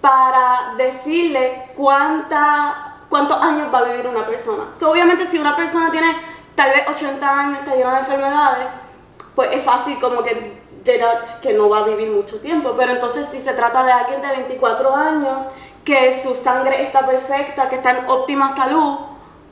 [0.01, 4.64] para decirle cuánta, cuántos años va a vivir una persona.
[4.75, 6.16] So, obviamente si una persona tiene
[6.55, 8.68] tal vez 80 años, está llena de enfermedades,
[9.38, 12.74] pues es fácil como que deduct que no va a vivir mucho tiempo.
[12.77, 15.38] Pero entonces si se trata de alguien de 24 años,
[15.85, 18.98] que su sangre está perfecta, que está en óptima salud,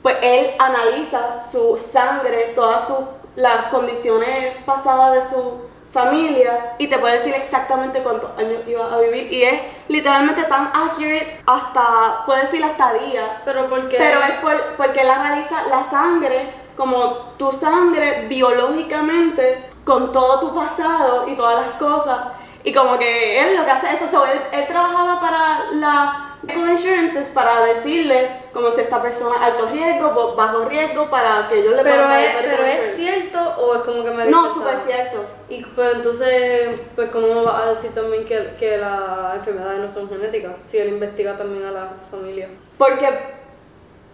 [0.01, 2.97] pues él analiza su sangre, todas sus
[3.37, 5.61] las condiciones pasadas de su
[5.93, 9.31] familia y te puede decir exactamente cuántos años iba a vivir.
[9.31, 13.41] Y es literalmente tan accurate hasta puede decir hasta día.
[13.45, 13.95] Pero porque...
[13.97, 16.99] pero es por- porque él analiza la sangre como
[17.37, 22.19] tu sangre biológicamente con todo tu pasado y todas las cosas.
[22.65, 24.19] Y como que él lo que hace es eso.
[24.19, 29.69] So, él, él trabajaba para la medical insurances para decirle como si esta persona alto
[29.71, 33.81] riesgo o bajo riesgo para que ellos le Pero es, pero es cierto o es
[33.83, 35.25] como que me no súper cierto.
[35.47, 40.09] Y pues entonces, pues cómo vas a decir también que, que las enfermedades no son
[40.09, 42.49] genéticas, si él investiga también a la familia.
[42.77, 43.07] Porque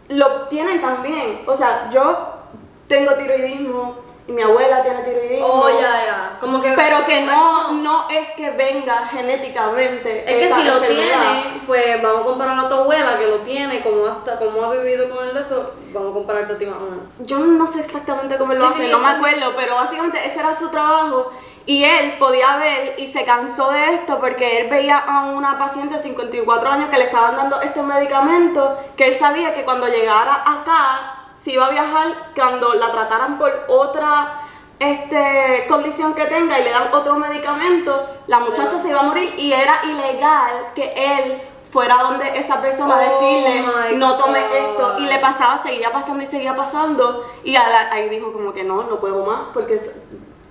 [0.10, 1.42] lo tienen también.
[1.48, 2.36] O sea, yo
[2.88, 5.46] tengo tiroidismo y mi abuela tiene tiroidismo.
[5.46, 6.38] Oh, ya, ya.
[6.40, 6.72] Como que...
[6.72, 10.20] Pero que no, no es que venga genéticamente.
[10.20, 13.82] Es que si lo tiene, pues vamos a comparar a tu abuela que lo tiene,
[13.82, 16.78] como, hasta, como ha vivido con el de eso, vamos a compararte a ti más.
[17.20, 20.58] Yo no sé exactamente cómo lo hace, sí, no me acuerdo, pero básicamente ese era
[20.58, 21.32] su trabajo.
[21.66, 25.96] Y él podía ver y se cansó de esto porque él veía a una paciente
[25.96, 30.44] de 54 años que le estaban dando este medicamento, que él sabía que cuando llegara
[30.46, 34.40] acá, si iba a viajar, cuando la trataran por otra
[34.80, 39.34] este, condición que tenga y le dan otro medicamento, la muchacha se iba a morir
[39.38, 44.56] y era ilegal que él fuera donde esa persona a Oh decirle no tome God.
[44.56, 48.64] esto y le pasaba, seguía pasando y seguía pasando y la- ahí dijo como que
[48.64, 49.80] no, no puedo más porque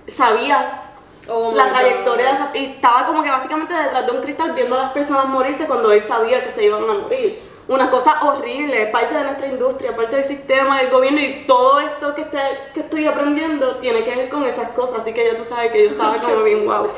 [0.07, 0.81] sabía
[1.29, 1.71] Oh la God.
[1.71, 4.91] trayectoria de esa- y estaba como que básicamente detrás de un cristal viendo a las
[4.91, 7.52] personas morirse cuando él sabía que se iban a morir.
[7.67, 12.13] Una cosa horrible, parte de nuestra industria, parte del sistema, del gobierno y todo esto
[12.13, 15.45] que, este- que estoy aprendiendo tiene que ver con esas cosas, así que ya tú
[15.45, 16.89] sabes que yo estaba como bien wow.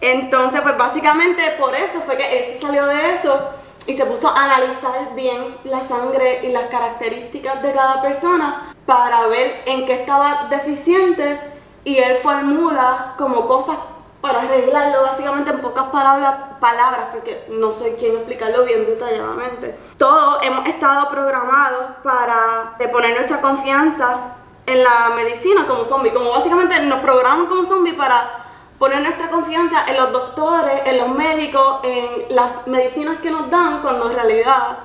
[0.00, 3.38] Entonces, pues básicamente por eso fue que él salió de eso
[3.86, 9.26] y se puso a analizar bien la sangre y las características de cada persona para
[9.28, 11.38] ver en qué estaba deficiente
[11.84, 13.76] y él formula como cosas
[14.24, 19.78] para arreglarlo básicamente en pocas palabras, palabras porque no soy quien explicarlo bien detalladamente.
[19.98, 24.16] Todos hemos estado programados para de poner nuestra confianza
[24.64, 28.46] en la medicina como zombie, como básicamente nos programan como zombie para
[28.78, 33.82] poner nuestra confianza en los doctores, en los médicos, en las medicinas que nos dan,
[33.82, 34.78] cuando en realidad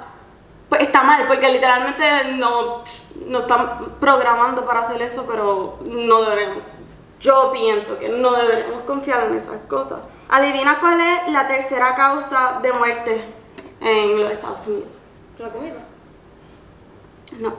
[0.67, 2.83] pues está mal, porque literalmente no,
[3.25, 6.78] no están programando para hacer eso, pero no deberíamos.
[7.19, 9.99] Yo pienso que no deberíamos confiar en esas cosas.
[10.29, 13.25] Adivina cuál es la tercera causa de muerte
[13.81, 14.87] en los Estados Unidos.
[15.37, 15.75] ¿La comida?
[17.39, 17.53] No.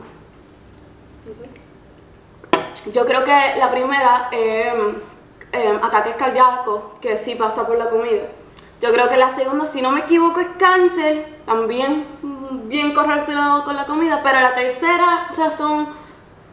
[2.92, 4.72] Yo creo que la primera es
[5.82, 8.22] ataques cardíacos, que sí pasa por la comida.
[8.80, 12.06] Yo creo que la segunda, si no me equivoco, es cáncer, también
[12.64, 15.88] bien correlacionado con la comida, pero la tercera razón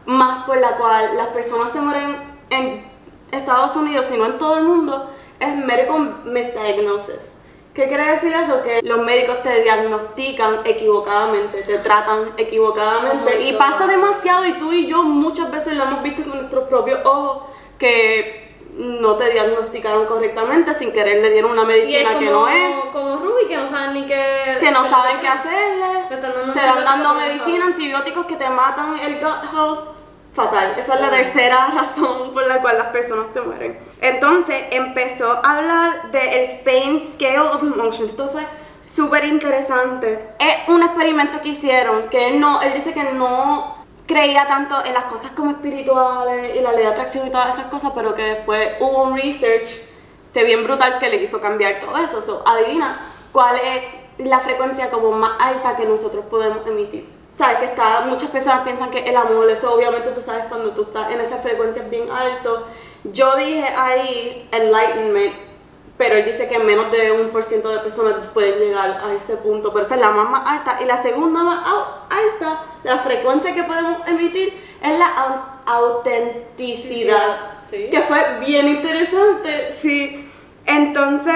[0.04, 2.16] más por la cual las personas se mueren
[2.50, 2.97] en
[3.30, 5.10] Estados Unidos, si no en todo el mundo,
[5.40, 7.38] es medical misdiagnosis.
[7.74, 8.62] ¿Qué quiere decir eso?
[8.64, 13.38] Que los médicos te diagnostican equivocadamente, te tratan equivocadamente.
[13.38, 16.68] Oh y pasa demasiado y tú y yo muchas veces lo hemos visto con nuestros
[16.68, 17.44] propios ojos
[17.78, 22.74] que no te diagnosticaron correctamente, sin querer le dieron una medicina como, que no es,
[22.92, 24.56] como Ruby, que no saben ni qué...
[24.60, 29.20] que no saben qué hacerle, dando te dan dando medicina, antibióticos que te matan el
[29.20, 29.97] gut health.
[30.38, 33.76] Fatal, esa es la tercera razón por la cual las personas se mueren.
[34.00, 38.12] Entonces empezó a hablar del Spain Scale of Emotions.
[38.12, 38.46] Esto fue
[38.80, 40.28] súper interesante.
[40.38, 44.94] Es un experimento que hicieron, que él, no, él dice que no creía tanto en
[44.94, 48.22] las cosas como espirituales y la ley de atracción y todas esas cosas, pero que
[48.22, 49.68] después hubo un research
[50.32, 52.22] que bien brutal que le hizo cambiar todo eso.
[52.22, 53.00] So, adivina
[53.32, 53.82] cuál es
[54.24, 57.17] la frecuencia como más alta que nosotros podemos emitir.
[57.38, 60.82] Sabes que está, muchas personas piensan que el amor, eso obviamente tú sabes cuando tú
[60.82, 62.66] estás en esas frecuencias bien alto.
[63.04, 65.34] Yo dije ahí enlightenment,
[65.96, 69.36] pero él dice que menos de un por ciento de personas pueden llegar a ese
[69.36, 70.78] punto, pero esa es la más, más alta.
[70.82, 71.64] Y la segunda más
[72.10, 75.42] alta, la frecuencia que podemos emitir, es la au-
[76.44, 77.58] autenticidad.
[77.70, 77.88] Sí.
[77.90, 80.28] Que fue bien interesante, sí.
[80.66, 81.34] Entonces,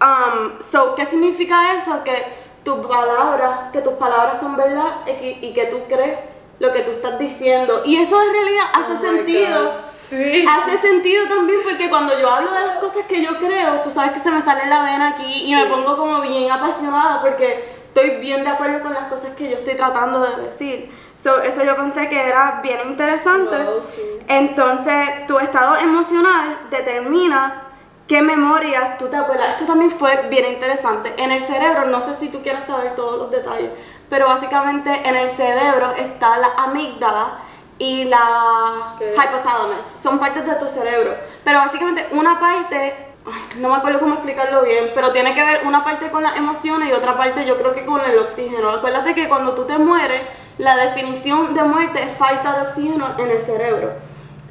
[0.00, 2.02] um, so, ¿qué significa eso?
[2.04, 6.18] Que tus palabras, que tus palabras son verdad y que, y que tú crees
[6.58, 7.82] lo que tú estás diciendo.
[7.84, 9.72] Y eso en realidad hace Oh sentido.
[10.08, 10.46] Sí.
[10.48, 14.12] Hace sentido también porque cuando yo hablo de las cosas que yo creo, tú sabes
[14.12, 18.20] que se me sale la vena aquí y me pongo como bien apasionada porque estoy
[18.20, 20.90] bien de acuerdo con las cosas que yo estoy tratando de decir.
[21.16, 23.56] So, eso yo pensé que era bien interesante.
[23.56, 24.02] Wow, sí.
[24.28, 27.63] Entonces, tu estado emocional determina
[28.06, 29.50] qué memorias tú te acuerdas.
[29.50, 31.14] Esto también fue bien interesante.
[31.16, 33.72] En el cerebro, no sé si tú quieres saber todos los detalles,
[34.08, 37.38] pero básicamente en el cerebro está la amígdala
[37.78, 39.86] y la hypothalamus.
[39.98, 41.16] Son partes de tu cerebro.
[41.42, 42.94] Pero básicamente una parte,
[43.26, 46.36] ay, no me acuerdo cómo explicarlo bien, pero tiene que ver una parte con las
[46.36, 48.70] emociones y otra parte yo creo que con el oxígeno.
[48.70, 50.22] Acuérdate que cuando tú te mueres,
[50.58, 53.92] la definición de muerte es falta de oxígeno en el cerebro.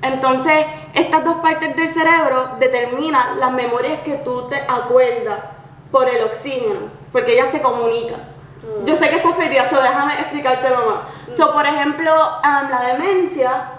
[0.02, 5.40] Entonces, estas dos partes del cerebro determinan las memorias que tú te acuerdas
[5.92, 8.34] por el oxígeno, porque ellas se comunican.
[8.86, 11.36] Yo sé que estás perdida, so déjame explicártelo más.
[11.36, 13.72] So, por ejemplo, um, la demencia,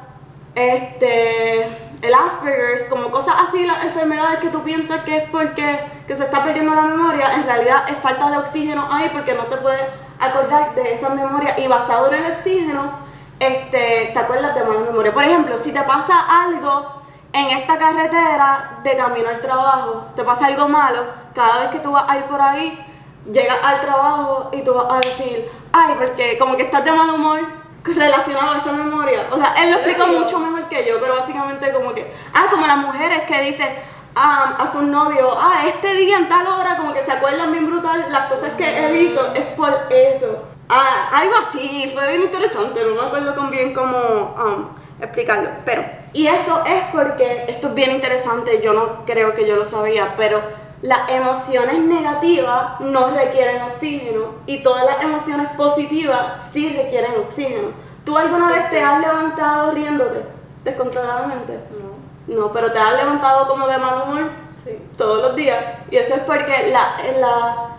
[0.55, 1.63] este,
[2.03, 6.25] el Asperger's, como cosas así, las enfermedades que tú piensas que es porque que se
[6.25, 9.87] está perdiendo la memoria, en realidad es falta de oxígeno ahí porque no te puedes
[10.21, 12.93] acordar de esa memoria y basado en el oxígeno,
[13.41, 15.15] este, te acuerdas de malas memorias.
[15.15, 17.04] Por ejemplo, si te pasa algo
[17.35, 21.03] en esta carretera de camino al trabajo, te pasa algo malo,
[21.35, 22.79] cada vez que tú vas a ir por ahí,
[23.27, 27.11] llegas al trabajo y tú vas a decir, ay, porque como que estás de mal
[27.11, 27.41] humor
[27.83, 29.27] relacionado a esa memoria.
[29.33, 32.69] O sea, él lo explica mucho mejor que yo, pero básicamente como que, ah, como
[32.69, 33.69] las mujeres que dicen
[34.15, 37.67] ah, a su novio, ah, este día en tal hora, como que se acuerdan bien
[37.67, 40.45] brutal las cosas que él hizo, es por eso.
[40.69, 45.83] Ah, algo así, fue bien interesante, no me acuerdo con bien cómo um, explicarlo, pero...
[46.13, 50.15] Y eso es porque, esto es bien interesante, yo no creo que yo lo sabía,
[50.17, 50.41] pero
[50.83, 57.69] las emociones negativas no requieren oxígeno y todas las emociones positivas sí requieren oxígeno.
[58.05, 60.21] ¿Tú alguna vez te has levantado riéndote
[60.63, 61.59] descontroladamente?
[61.81, 61.95] No.
[62.27, 64.31] No, pero te has levantado como de mal humor
[64.65, 64.79] Sí.
[64.97, 65.63] todos los días.
[65.91, 67.74] Y eso es porque la, la-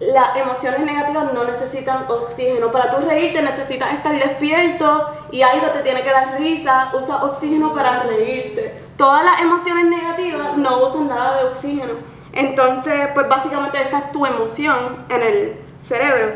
[0.00, 2.70] las emociones negativas no necesitan oxígeno.
[2.70, 6.90] Para tú reírte necesitas estar despierto y algo te tiene que dar risa.
[6.94, 8.82] Usa oxígeno para reírte.
[8.96, 11.92] Todas las emociones negativas no usan nada de oxígeno.
[12.32, 16.32] Entonces, pues básicamente esa es tu emoción en el cerebro.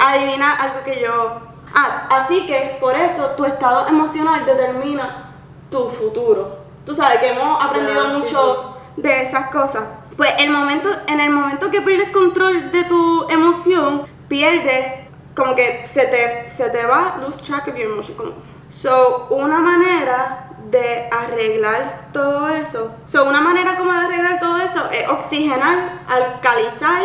[0.00, 1.40] Adivina algo que yo...
[1.74, 5.32] Ah, así que por eso tu estado emocional determina
[5.70, 6.58] tu futuro.
[6.86, 8.65] Tú sabes que hemos aprendido Ah, sí, mucho
[8.96, 9.84] de esas cosas.
[10.16, 15.86] Pues el momento, en el momento que pierdes control de tu emoción, pierdes, como que
[15.86, 18.32] se te, se te va, lose track of your emotion, como
[18.68, 24.90] So, una manera de arreglar todo eso, so, una manera como de arreglar todo eso
[24.90, 27.02] es oxigenar, alcalizar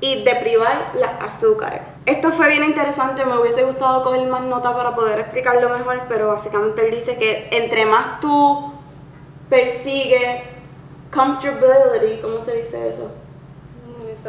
[0.00, 1.80] y deprivar las azúcares.
[2.04, 6.28] Esto fue bien interesante, me hubiese gustado coger más nota para poder explicarlo mejor, pero
[6.28, 8.72] básicamente él dice que entre más tú
[9.48, 10.42] persigues
[11.12, 13.10] comfortability, ¿cómo se dice eso?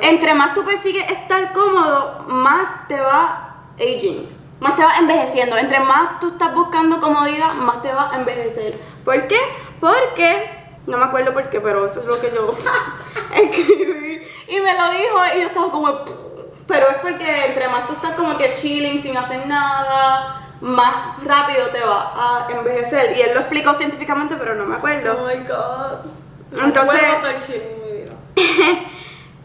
[0.02, 4.30] Entre más tú persigues estar cómodo, más te va aging,
[4.60, 5.58] más te va envejeciendo.
[5.58, 8.78] Entre más tú estás buscando comodidad, más te va a envejecer.
[9.04, 9.38] ¿Por qué?
[9.80, 10.50] Porque,
[10.88, 12.56] no me acuerdo por qué, pero eso es lo que yo
[13.36, 14.28] escribí.
[14.48, 15.90] Y me lo dijo y yo estaba como...
[16.68, 21.68] Pero es porque entre más tú estás como que chilling sin hacer nada, más rápido
[21.68, 23.18] te va a envejecer.
[23.18, 25.18] Y él lo explicó científicamente, pero no me acuerdo.
[25.22, 26.21] Oh my god.
[26.52, 27.02] Entonces-.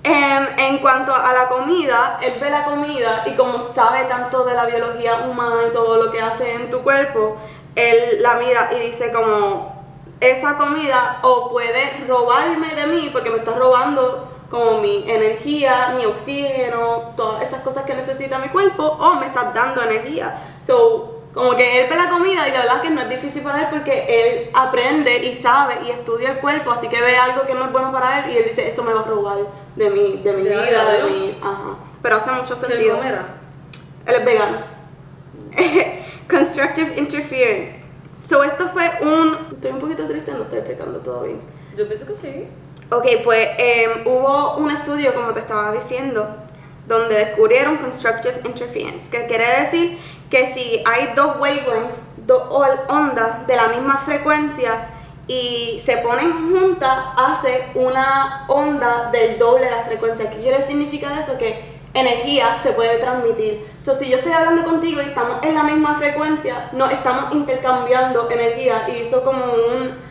[0.09, 4.55] Em, en cuanto a la comida, él ve la comida y como sabe tanto de
[4.55, 7.39] la biología humana y todo lo que hace en tu cuerpo,
[7.75, 9.85] él la mira y dice como,
[10.21, 16.05] esa comida o puede robarme de mí porque me está robando como mi energía, mi
[16.05, 20.41] oxígeno, todas esas cosas que necesita mi cuerpo, o me estás dando energía.
[20.65, 23.43] So, como que él ve la comida y la verdad es que no es difícil
[23.43, 27.43] para él porque él aprende y sabe y estudia el cuerpo, así que ve algo
[27.47, 29.37] que no es bueno para él y él dice, eso me va a robar
[29.77, 31.39] de mi, de mi vida, de mi...
[31.43, 31.77] Ajá.
[32.01, 32.97] Pero hace mucho sentido.
[32.97, 33.27] comiera.
[34.07, 34.59] Él es vegano.
[36.31, 37.83] Constructive interference.
[38.23, 39.49] So, esto fue un...
[39.53, 41.43] Estoy un poquito triste, no estoy explicando todo bien.
[41.77, 42.49] Yo pienso que sí.
[42.91, 46.35] Ok, pues em, hubo un estudio, como te estaba diciendo,
[46.87, 49.99] donde descubrieron constructive interference, que quiere decir
[50.31, 52.43] que si hay dos wavelengths, dos
[52.89, 54.89] ondas de la misma frecuencia
[55.29, 60.31] y se ponen juntas, hace una onda del doble de la frecuencia.
[60.31, 61.37] ¿Qué quiere significar eso?
[61.37, 63.67] Que energía se puede transmitir.
[63.79, 68.31] So, si yo estoy hablando contigo y estamos en la misma frecuencia, no estamos intercambiando
[68.31, 70.06] energía y hizo como un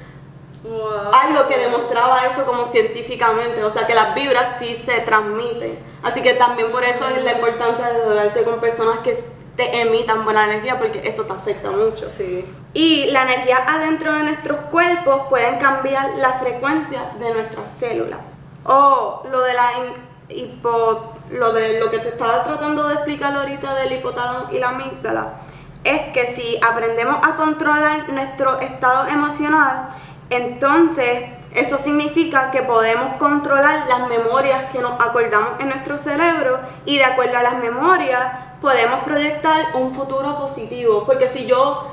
[0.68, 1.11] Wow.
[1.13, 5.78] algo que demostraba eso como científicamente, o sea que las vibras sí se transmiten.
[6.01, 9.18] Así que también por eso es la importancia de rodarte con personas que
[9.55, 12.05] te emitan buena energía, porque eso te afecta mucho.
[12.07, 12.45] Sí.
[12.74, 18.20] Y la energía adentro de nuestros cuerpos pueden cambiar la frecuencia de nuestras células.
[18.66, 19.70] O lo de la
[20.30, 24.70] hipo- lo de lo que te estaba tratando de explicar ahorita del hipotálamo y la
[24.70, 25.34] amígdala
[25.84, 29.89] es que si aprendemos a controlar nuestro estado emocional,
[30.30, 36.98] entonces eso significa que podemos controlar las memorias que nos acordamos en nuestro cerebro y
[36.98, 38.22] de acuerdo a las memorias
[38.62, 41.04] podemos proyectar un futuro positivo.
[41.06, 41.88] Porque si yo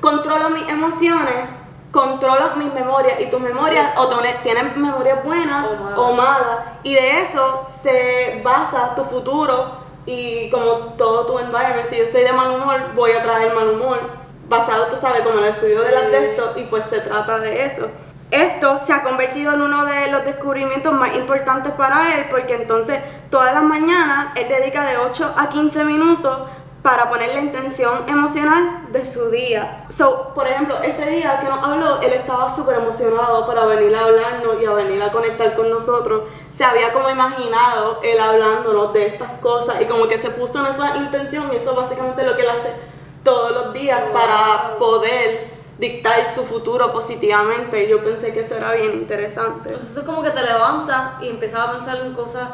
[0.00, 1.48] controlo mis emociones,
[1.90, 4.08] controlo mis memorias y tus memorias o
[4.42, 5.98] tienen memorias buenas O malas.
[5.98, 11.86] o malas y de eso se basa tu futuro y como todo tu environment.
[11.86, 14.19] Si yo estoy de mal humor, voy a traer mal humor
[14.50, 16.10] basado, tú sabes, como en el estudio de las Sí.
[16.10, 17.88] de esto y pues se trata de eso.
[18.32, 22.98] Esto se ha convertido en uno de los descubrimientos más importantes para él porque entonces
[23.30, 26.48] todas las mañanas él dedica de 8 a 15 minutos
[26.82, 29.84] para poner la intención emocional de su día.
[29.90, 34.04] So, por ejemplo, ese día que nos habló, él estaba súper emocionado para venir a
[34.04, 36.22] hablarnos y a venir a conectar con nosotros.
[36.50, 40.72] Se había como imaginado él hablándonos de estas cosas y como que se puso en
[40.72, 42.89] esa intención y eso básicamente es lo que él hace
[43.22, 47.88] todos los días para poder dictar su futuro positivamente.
[47.88, 49.70] Yo pensé que eso era bien interesante.
[49.70, 52.48] Pues eso es como que te levantas y empiezas a pensar en cosas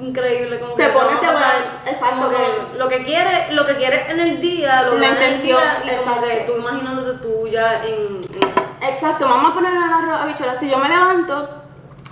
[0.00, 4.08] increíbles como Te que pones van a exacto, que lo que quieres lo que quieres
[4.10, 6.26] en el día lo La das en el intención, día, y como exacto.
[6.28, 10.58] que tú imaginándote tú ya en, en- Exacto, vamos a ponerlo en arroz habichuela.
[10.58, 11.48] Si yo me levanto,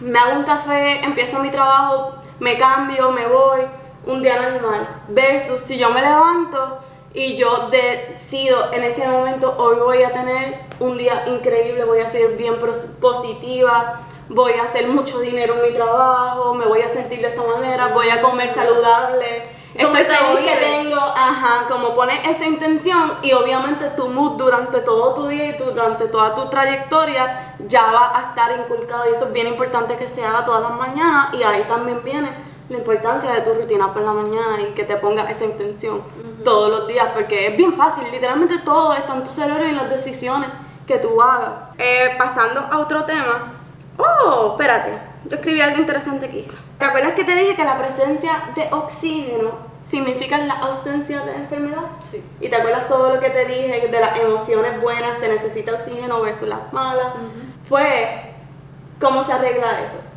[0.03, 3.63] me hago un café, empiezo mi trabajo, me cambio, me voy,
[4.07, 4.87] un día normal.
[5.09, 6.79] Versus si yo me levanto
[7.13, 12.09] y yo decido en ese momento, hoy voy a tener un día increíble, voy a
[12.11, 12.57] ser bien
[13.01, 17.43] positiva, voy a hacer mucho dinero en mi trabajo, me voy a sentir de esta
[17.43, 19.43] manera, voy a comer saludable.
[19.75, 24.81] Estoy feliz que tengo tengo, ajá, como pones esa intención y obviamente tu mood durante
[24.81, 29.15] todo tu día y tu- durante toda tu trayectoria ya va a estar inculcado y
[29.15, 32.79] eso es bien importante que se haga todas las mañanas y ahí también viene la
[32.79, 36.03] importancia de tu rutina por la mañana y que te pongas esa intención
[36.45, 39.91] todos los días porque es bien fácil, literalmente todo está en tu cerebro y las
[39.91, 40.49] decisiones
[40.87, 41.51] que tú hagas.
[41.79, 43.55] Eh, pasando a otro tema.
[43.99, 46.47] Oh, espérate, yo escribí algo interesante aquí.
[46.79, 49.51] ¿Te acuerdas que te dije que la presencia de oxígeno
[49.87, 51.83] significa la ausencia de enfermedad?
[52.09, 52.25] Sí.
[52.41, 56.21] Y te acuerdas todo lo que te dije de las emociones buenas, se necesita oxígeno
[56.23, 57.15] versus las malas.
[57.69, 58.09] Pues,
[59.01, 60.10] ¿cómo se arregla eso?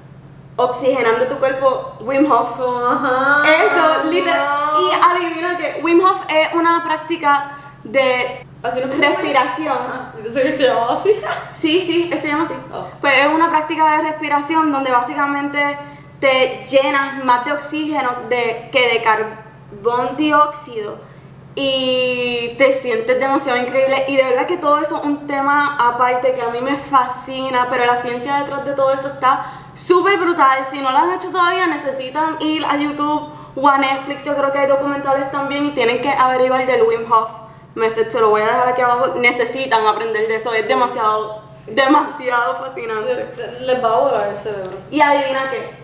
[0.56, 2.60] Oxigenando tu cuerpo, Wim Hof.
[2.60, 4.76] Eso, literal.
[4.80, 9.78] Y adivina que Wim Hof es una práctica de Así no pasa respiración.
[10.16, 11.12] Yo pensé que se llamaba así.
[11.54, 12.54] Sí, sí, él se llama así.
[12.74, 12.88] Oh.
[13.02, 15.78] Pues es una práctica de respiración donde básicamente
[16.20, 20.98] te llenas más de oxígeno de, que de carbón dióxido
[21.56, 26.34] y te sientes demasiado increíble y de verdad que todo eso es un tema aparte
[26.34, 30.66] que a mí me fascina, pero la ciencia detrás de todo eso está súper brutal.
[30.70, 34.52] Si no lo han hecho todavía necesitan ir a YouTube o a Netflix, yo creo
[34.52, 37.30] que hay documentales también y tienen que averiguar del Wim Hof
[37.76, 42.66] Method, se lo voy a dejar aquí abajo, necesitan aprender de eso, es demasiado, demasiado
[42.66, 43.34] fascinante.
[43.62, 44.78] Les va a volar el cerebro.
[44.92, 45.84] Y adivina qué.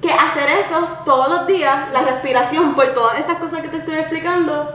[0.00, 3.96] Que hacer eso todos los días, la respiración por todas esas cosas que te estoy
[3.96, 4.74] explicando,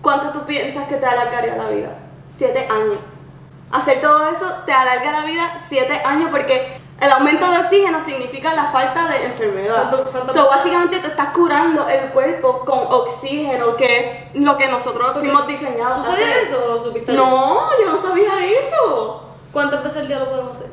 [0.00, 1.90] ¿cuánto tú piensas que te alargaría la vida?
[2.38, 2.98] Siete años.
[3.70, 8.54] Hacer todo eso te alarga la vida siete años porque el aumento de oxígeno significa
[8.54, 9.88] la falta de enfermedad.
[9.90, 14.66] ¿Cuánto- cuánto so, básicamente te estás curando el cuerpo con oxígeno, que es lo que
[14.68, 16.06] nosotros Porque- fuimos diseñados.
[16.06, 17.12] ¿Tú sabías eso o supiste?
[17.12, 19.22] No, yo no sabía eso.
[19.52, 20.70] ¿Cuántas veces al día lo podemos hacer?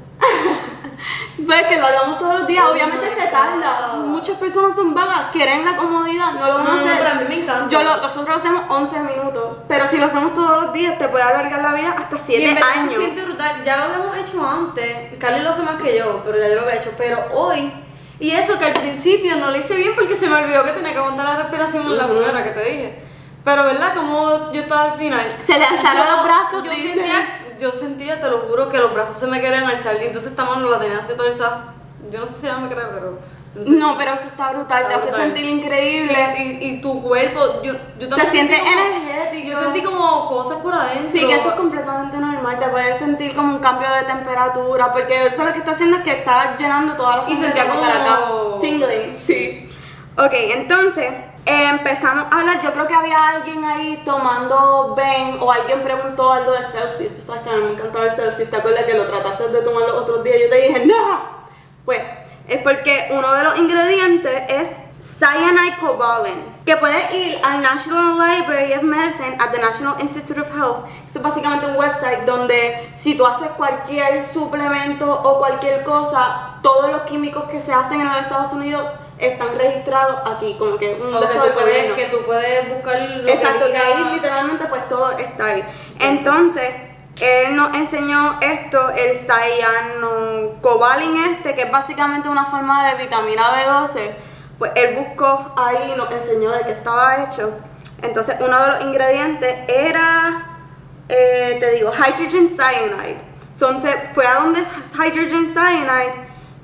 [1.46, 3.94] Ves que lo hagamos todos los días, obviamente se tarda.
[4.06, 6.98] Muchas personas son vagas, quieren la comodidad, no lo van a no, hacer.
[6.98, 7.70] pero a mí me encanta.
[7.70, 11.08] Yo lo- nosotros lo hacemos 11 minutos, pero si lo hacemos todos los días te
[11.10, 12.94] puede alargar la vida hasta Y 7 en verdad años.
[12.94, 13.64] se siente brutal.
[13.64, 15.18] Ya lo habíamos hecho antes.
[15.20, 16.92] Carly lo hace más que yo, pero ya yo lo había hecho.
[16.98, 17.74] Pero hoy,
[18.20, 20.94] y eso que al principio no lo hice bien porque se me olvidó que tenía
[20.94, 23.00] que aguantar la respiración en la primera que te dije.
[23.44, 25.28] Pero verdad, como yo estaba al final.
[25.46, 26.94] Se le alzaron los brazos, Yo dicen.
[26.94, 29.96] sentía, yo sentía, te lo juro, que los brazos se me querían alzar.
[30.02, 31.74] Y entonces esta mano la tenía así toda alzada.
[32.12, 33.20] Yo no sé si ya me cree, pero.
[33.56, 35.22] No, pero eso está brutal, te Está hace brutal.
[35.26, 36.34] sentir increíble.
[36.36, 39.50] Sí, y, y tu cuerpo, yo, yo también sientes como- energético.
[39.52, 41.10] Yo sentí como cosas por adentro.
[41.12, 45.26] Sí, que eso es completamente normal, te puedes sentir como un cambio de temperatura, porque
[45.28, 48.02] eso lo que está haciendo es que está llenando todas las Y sentía como- para
[48.04, 48.20] acá.
[48.60, 49.70] Tingling, sí.
[50.18, 51.12] Ok, entonces
[51.46, 56.52] empezamos a hablar, yo creo que había alguien ahí tomando Ben o alguien preguntó algo
[56.52, 59.08] de Celsius, tú sabes que a mí me encantaba el Celsius, ¿te acuerdas que lo
[59.08, 60.38] trataste de tomar los otros días?
[60.44, 61.44] Yo te dije, no.
[61.86, 62.02] Pues
[62.48, 68.74] es porque uno de los ingredientes es cyanide covalent, que puedes ir al National Library
[68.74, 70.86] of Medicine at the National Institute of Health.
[71.08, 77.02] Es básicamente un website donde si tú haces cualquier suplemento o cualquier cosa, todos los
[77.04, 81.20] químicos que se hacen en los Estados Unidos están registrados aquí, como que un O
[81.20, 85.12] que, de tú puedes, que tú puedes buscar lo Exacto, que ahí literalmente pues todo
[85.18, 85.64] está ahí.
[86.00, 86.74] Entonces,
[87.22, 94.12] él nos enseñó esto, el cyanocobalin este, que es básicamente una forma de vitamina B12.
[94.58, 97.58] Pues él buscó ahí y nos enseñó de qué estaba hecho.
[98.02, 100.60] Entonces, uno de los ingredientes era,
[101.08, 103.18] eh, te digo, hydrogen cyanide.
[103.54, 106.14] Entonces, fue a donde es hydrogen cyanide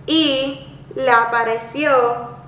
[0.06, 2.39] y le apareció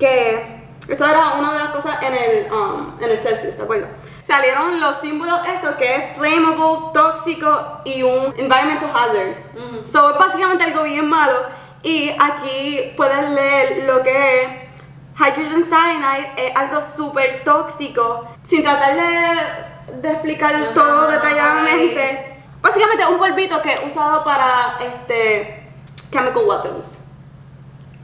[0.00, 3.90] que eso era una de las cosas en el, um, en el Celsius, ¿te acuerdas?
[4.26, 9.36] Salieron los símbolos, eso que es flammable, tóxico y un environmental hazard.
[9.54, 9.86] Ujú.
[9.86, 11.34] So es básicamente algo bien malo.
[11.82, 14.48] Y aquí puedes leer lo que es
[15.16, 18.28] hydrogen cyanide, es algo súper tóxico.
[18.44, 21.16] Sin tratar de, de explicar Ajá, todo ahí.
[21.16, 22.42] detalladamente.
[22.60, 25.68] Básicamente un polvito que es usado para este
[26.12, 27.04] chemical weapons.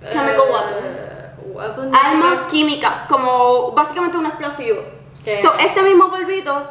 [0.00, 1.15] Chemical weapons.
[1.56, 1.92] Weapons.
[1.94, 4.78] Arma química, como básicamente un explosivo.
[5.24, 5.42] ¿Qué?
[5.42, 6.68] So, este mismo polvito,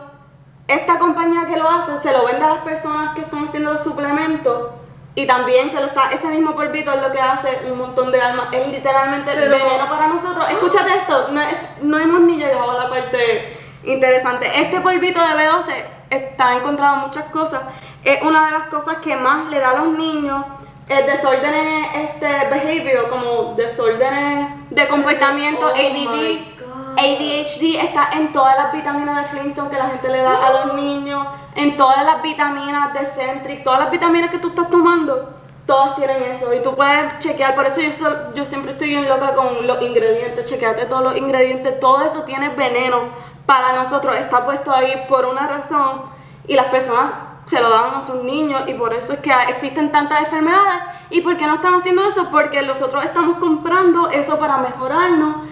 [0.67, 3.83] esta compañía que lo hace, se lo vende a las personas que están haciendo los
[3.83, 4.69] suplementos
[5.13, 8.21] y también se lo está, ese mismo polvito es lo que hace un montón de
[8.21, 8.47] armas.
[8.51, 10.45] Es literalmente Pero- veneno para nosotros.
[10.49, 11.41] Escúchate esto, no,
[11.81, 14.49] no hemos ni llegado a la parte interesante.
[14.61, 15.73] Este polvito de B12
[16.09, 17.61] está encontrado en muchas cosas.
[18.03, 20.45] Es una de las cosas que más le da a los niños
[20.87, 26.55] el desórdenes este behavior, como desórdenes de comportamiento, Oh ADD.
[26.97, 30.73] ADHD está en todas las vitaminas de Flintstone que la gente le da a los
[30.81, 35.33] niños, en todas las vitaminas de Centric, todas las vitaminas que tú estás tomando,
[35.65, 36.53] todas tienen eso.
[36.53, 39.81] Y tú puedes chequear, por eso yo, so- yo siempre estoy bien loca con los
[39.81, 42.99] ingredientes, chequeate todos los ingredientes, todo eso tiene veneno
[43.45, 46.03] para nosotros, está puesto ahí por una razón
[46.47, 47.11] y las personas
[47.45, 50.83] se lo dan a sus niños y por eso es que existen tantas enfermedades.
[51.09, 52.29] ¿Y por qué no están haciendo eso?
[52.31, 55.47] Porque nosotros estamos comprando eso para mejorarnos.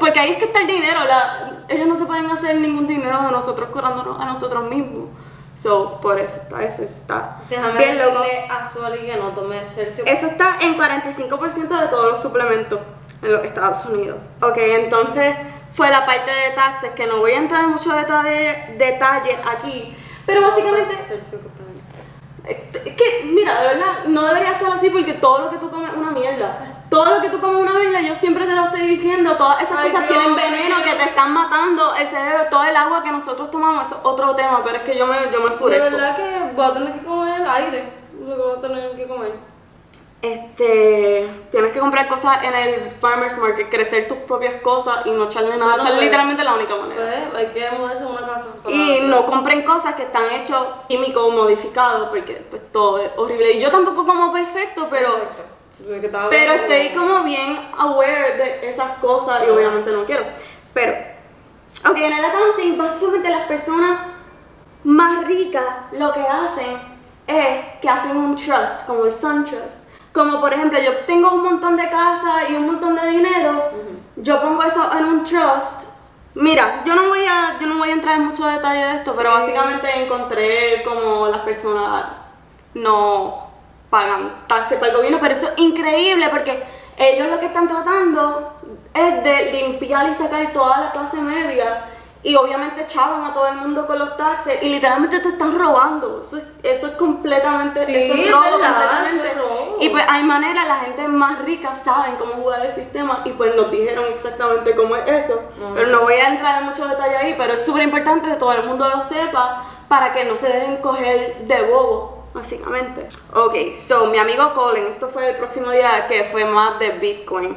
[0.00, 1.00] Porque ahí es que está el dinero.
[1.04, 5.08] la- ellos no se pueden hacer ningún dinero de nosotros curándonos a nosotros mismos.
[5.54, 8.22] So, por eso está, eso está Déjame bien loco.
[8.50, 10.06] a Suali que no tome Celsius.
[10.06, 12.78] Eso está en 45% de todos los suplementos
[13.22, 14.18] en los Estados Unidos.
[14.42, 15.34] Ok, entonces
[15.74, 19.96] fue la parte de taxes, que no voy a entrar en mucho detalle, detalle aquí.
[20.26, 25.50] Pero básicamente que es que, mira, de verdad, no debería estar así porque todo lo
[25.50, 26.58] que tú comes es una mierda.
[26.88, 29.60] Todo lo que tú comes es una mierda, yo siempre te lo estoy diciendo, todas
[29.62, 31.94] esas Ay, cosas tienen veneno que te están matando.
[31.96, 35.06] el cerebro, todo el agua que nosotros tomamos, es otro tema, pero es que yo
[35.06, 35.84] me, yo me De enfurezco.
[35.84, 37.92] verdad que voy a tener que comer aire.
[38.20, 39.32] Lo que voy a tener que comer.
[40.26, 45.24] Este, tienes que comprar cosas en el farmer's market, crecer tus propias cosas y no
[45.24, 45.74] echarle nada.
[45.74, 47.28] Bueno, Esa es pues, literalmente la única manera.
[47.30, 48.46] Pues hay que mudarse a una casa.
[48.68, 53.52] Y no compren cosas que están hechos químicos modificados, porque pues todo es horrible.
[53.52, 55.10] Y yo tampoco como perfecto, pero,
[55.78, 60.24] estaba pero estoy como bien aware de esas cosas y obviamente no quiero.
[60.74, 60.92] Pero,
[61.88, 64.00] ok, en el accounting, básicamente las personas
[64.82, 66.96] más ricas lo que hacen
[67.28, 69.85] es que hacen un trust, como el Sun Trust.
[70.16, 73.64] Como por ejemplo, yo tengo un montón de casa y un montón de dinero,
[74.16, 75.90] yo pongo eso en un trust.
[76.32, 79.12] Mira, yo no voy a, yo no voy a entrar en mucho detalle de esto,
[79.14, 82.06] pero básicamente encontré como las personas
[82.72, 83.46] no
[83.90, 86.62] pagan taxes para el gobierno, pero eso es increíble porque
[86.96, 88.54] ellos lo que están tratando
[88.94, 91.90] es de limpiar y sacar toda la clase media
[92.26, 96.22] y obviamente echaron a todo el mundo con los taxes y literalmente te están robando.
[96.24, 99.16] Eso es, eso es completamente Sí, eso es robo verdad, completamente.
[99.16, 99.76] eso es robo.
[99.78, 103.54] Y pues hay maneras, la gente más rica saben cómo jugar el sistema y pues
[103.54, 105.40] nos dijeron exactamente cómo es eso.
[105.76, 108.52] Pero no voy a entrar en mucho detalle ahí, pero es súper importante que todo
[108.54, 113.06] el mundo lo sepa para que no se dejen coger de bobo, básicamente.
[113.34, 117.56] Ok, so mi amigo Colin, esto fue el próximo día que fue más de Bitcoin.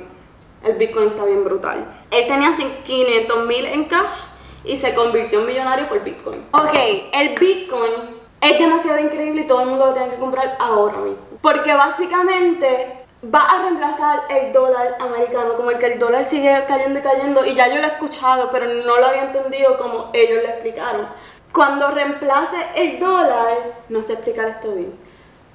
[0.64, 1.84] El Bitcoin está bien brutal.
[2.12, 2.52] Él tenía
[2.86, 4.26] 500 mil en cash
[4.64, 6.46] y se convirtió en millonario por Bitcoin.
[6.52, 6.74] Ok,
[7.14, 11.18] el Bitcoin es demasiado increíble y todo el mundo lo tiene que comprar ahora mismo.
[11.42, 17.00] Porque básicamente va a reemplazar el dólar americano, como el que el dólar sigue cayendo
[17.00, 17.46] y cayendo.
[17.46, 21.08] Y ya yo lo he escuchado, pero no lo había entendido como ellos lo explicaron.
[21.52, 23.58] Cuando reemplace el dólar,
[23.90, 24.94] no sé explicar esto bien,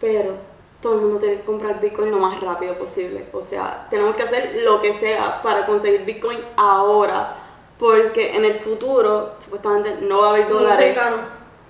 [0.01, 0.33] pero
[0.81, 3.27] todo el mundo tiene que comprar Bitcoin lo más rápido posible.
[3.33, 7.37] O sea, tenemos que hacer lo que sea para conseguir Bitcoin ahora.
[7.79, 10.79] Porque en el futuro, supuestamente, no va a haber dólares.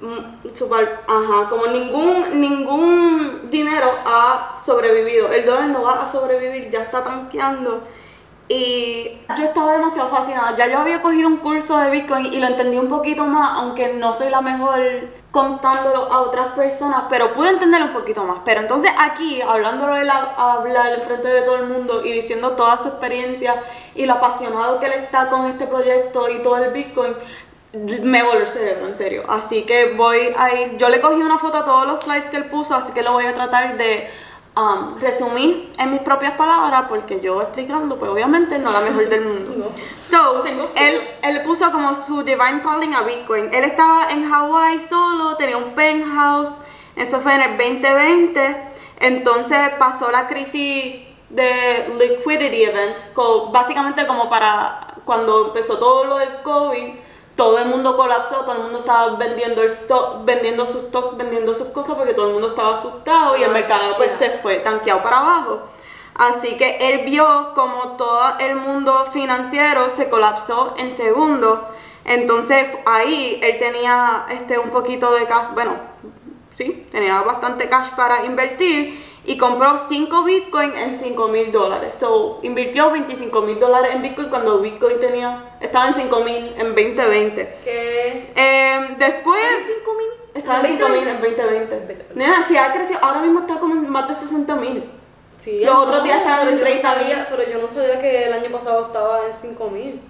[0.01, 5.33] Mm, super- ajá, como ningún, ningún dinero ha sobrevivido.
[5.33, 7.83] El dólar no va a sobrevivir, ya está tanqueando.
[8.47, 10.55] Y yo estaba demasiado fascinada.
[10.55, 13.95] Ya yo había cogido un curso de Bitcoin y lo entendí un poquito más, aunque
[13.95, 14.79] no soy la mejor
[15.31, 18.39] contándolo a otras personas, pero pude entenderlo un poquito más.
[18.45, 22.53] Pero entonces aquí, hablándolo él a, hablar en frente de todo el mundo y diciendo
[22.53, 23.55] toda su experiencia
[23.95, 27.15] y lo apasionado que él está con este proyecto y todo el Bitcoin,
[28.03, 29.25] me voló el cerebro, en serio.
[29.27, 30.77] Así que voy a ir.
[30.77, 33.13] Yo le cogí una foto a todos los slides que él puso, así que lo
[33.13, 34.11] voy a tratar de
[34.57, 39.25] um, resumir en mis propias palabras, porque yo explicando, pues obviamente no la mejor del
[39.25, 39.73] mundo.
[40.01, 43.53] So, él, él puso como su divine calling a Bitcoin.
[43.53, 46.59] Él estaba en Hawái solo, tenía un penthouse.
[46.95, 48.69] Eso fue en el 2020.
[49.01, 52.97] Entonces pasó la crisis de liquidity event,
[53.51, 56.95] básicamente como para cuando empezó todo lo del COVID,
[57.37, 61.55] todo el mundo colapsó, todo el mundo estaba vendiendo el stock, vendiendo sus stocks, vendiendo
[61.55, 64.57] sus cosas porque todo el mundo estaba asustado y el Ah, mercado pues se fue
[64.57, 65.63] tanqueado para abajo.
[66.15, 71.59] Así que él vio como todo el mundo financiero se colapsó en segundos.
[72.05, 75.73] Entonces ahí él tenía este un poquito de cash, bueno,
[76.57, 81.95] sí, tenía bastante cash para invertir y compró 5 Bitcoin en 5 mil dólares.
[81.99, 86.75] So, invirtió 25 mil dólares en Bitcoin cuando Bitcoin tenía, estaba en 5 mil en
[86.75, 87.59] 2020.
[87.65, 88.33] ¿Qué?
[88.37, 89.41] Eh, después...
[89.87, 90.07] ¿5 mil?
[90.35, 92.07] Estaba en 5 mil en 2020.
[92.15, 94.91] Nena, si ha crecido, ahora mismo está como en más de 60 mil.
[95.39, 98.27] Sí, Los otros días estaban en yo no 30 sabía, Pero yo no sabía que
[98.27, 100.01] el año pasado estaba en 5 mil.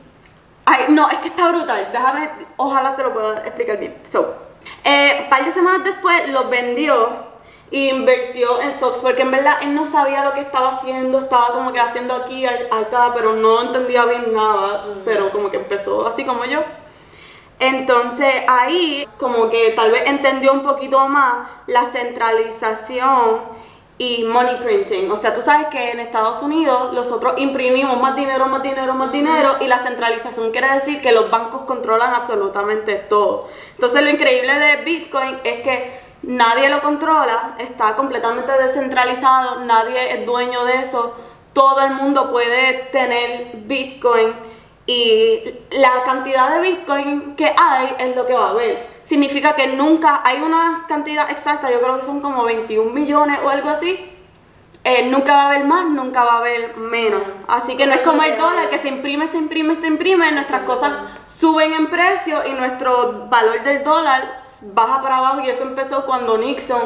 [0.64, 1.88] Ay, no, es que está brutal.
[1.92, 3.96] Déjame, ojalá se lo pueda explicar bien.
[4.04, 4.34] So,
[4.82, 7.23] eh, un par de semanas después los vendió
[7.74, 11.72] invirtió en stocks porque en verdad él no sabía lo que estaba haciendo, estaba como
[11.72, 16.44] que haciendo aquí, acá, pero no entendía bien nada, pero como que empezó así como
[16.44, 16.62] yo.
[17.58, 23.40] Entonces ahí como que tal vez entendió un poquito más la centralización
[23.98, 25.10] y money printing.
[25.10, 29.10] O sea, tú sabes que en Estados Unidos nosotros imprimimos más dinero, más dinero, más
[29.10, 33.48] dinero y la centralización quiere decir que los bancos controlan absolutamente todo.
[33.72, 40.26] Entonces lo increíble de Bitcoin es que nadie lo controla, está completamente descentralizado, nadie es
[40.26, 41.14] dueño de eso,
[41.52, 44.34] todo el mundo puede tener Bitcoin
[44.86, 48.94] y la cantidad de Bitcoin que hay es lo que va a haber.
[49.04, 53.48] Significa que nunca hay una cantidad exacta, yo creo que son como 21 millones o
[53.48, 54.10] algo así.
[54.86, 57.22] Eh, nunca va a haber más, nunca va a haber menos.
[57.48, 60.64] Así que no es como el dólar que se imprime, se imprime, se imprime, nuestras
[60.64, 60.92] cosas
[61.26, 66.38] suben en precio y nuestro valor del dólar baja para abajo y eso empezó cuando
[66.38, 66.82] Nixon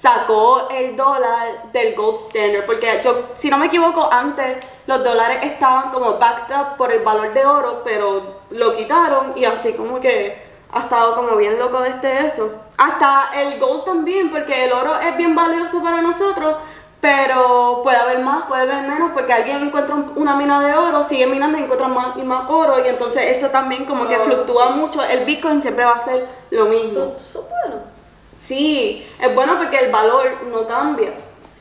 [0.00, 5.38] sacó el dólar del gold standard, porque yo, si no me equivoco, antes los dólares
[5.42, 9.98] estaban como backed up por el valor de oro, pero lo quitaron y así como
[10.00, 12.52] que ha estado como bien loco de este eso.
[12.76, 16.56] Hasta el gold también, porque el oro es bien valioso para nosotros,
[17.00, 21.02] pero puede haber más, puede haber menos, porque alguien encuentra un- una mina de oro,
[21.02, 24.20] sigue minando y encuentra más y más oro, y entonces eso también como que Oh,
[24.20, 25.02] fluctúa mucho.
[25.04, 27.12] El Bitcoin siempre va a ser lo mismo.
[27.16, 27.82] Eso es bueno.
[28.40, 31.10] Sí, es bueno porque el valor no cambia.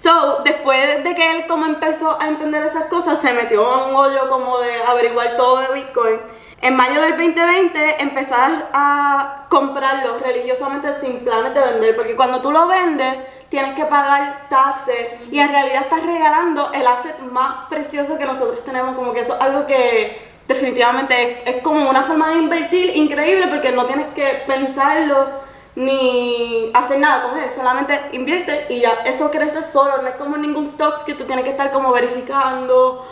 [0.01, 3.95] So, después de que él como empezó a entender esas cosas, se metió a un
[3.95, 6.19] hoyo como de averiguar todo de Bitcoin.
[6.61, 12.39] En mayo del 2020 empezó a, a comprarlo religiosamente sin planes de vender, porque cuando
[12.41, 13.17] tú lo vendes
[13.55, 18.65] tienes que pagar taxes y en realidad estás regalando el asset más precioso que nosotros
[18.65, 22.97] tenemos, como que eso es algo que definitivamente es, es como una forma de invertir
[22.97, 28.91] increíble porque no tienes que pensarlo ni hacer nada con él, solamente invierte y ya
[29.05, 33.07] eso crece solo, no es como ningún stocks que tú tienes que estar como verificando,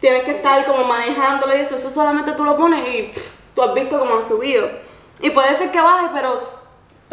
[0.00, 3.62] tienes que estar como manejándolo y eso, eso solamente tú lo pones y pff, tú
[3.62, 4.68] has visto cómo ha subido.
[5.20, 6.40] Y puede ser que baje, pero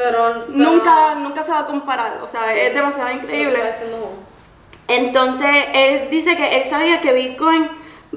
[0.03, 3.59] Pero, pero nunca, nunca se va a comparar, o sea, es demasiado increíble.
[4.87, 7.69] Entonces, él dice que él sabía que Bitcoin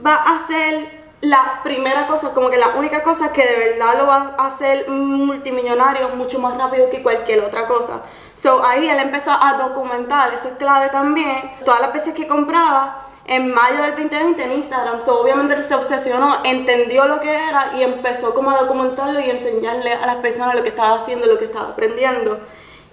[0.05, 4.07] va a ser la primera cosa, como que la única cosa que de verdad lo
[4.07, 8.01] va a hacer multimillonario mucho más rápido que cualquier otra cosa.
[8.33, 13.04] So, ahí él empezó a documentar, eso es clave también, todas las veces que compraba
[13.27, 15.03] en mayo del 2020 en Instagram.
[15.03, 19.31] So, obviamente él se obsesionó, entendió lo que era y empezó como a documentarlo y
[19.31, 22.41] enseñarle a las personas lo que estaba haciendo, lo que estaba aprendiendo.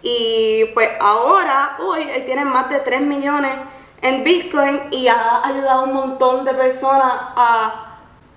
[0.01, 3.51] Y pues ahora, hoy, él tiene más de 3 millones
[4.01, 7.87] en Bitcoin y ha ayudado a un montón de personas a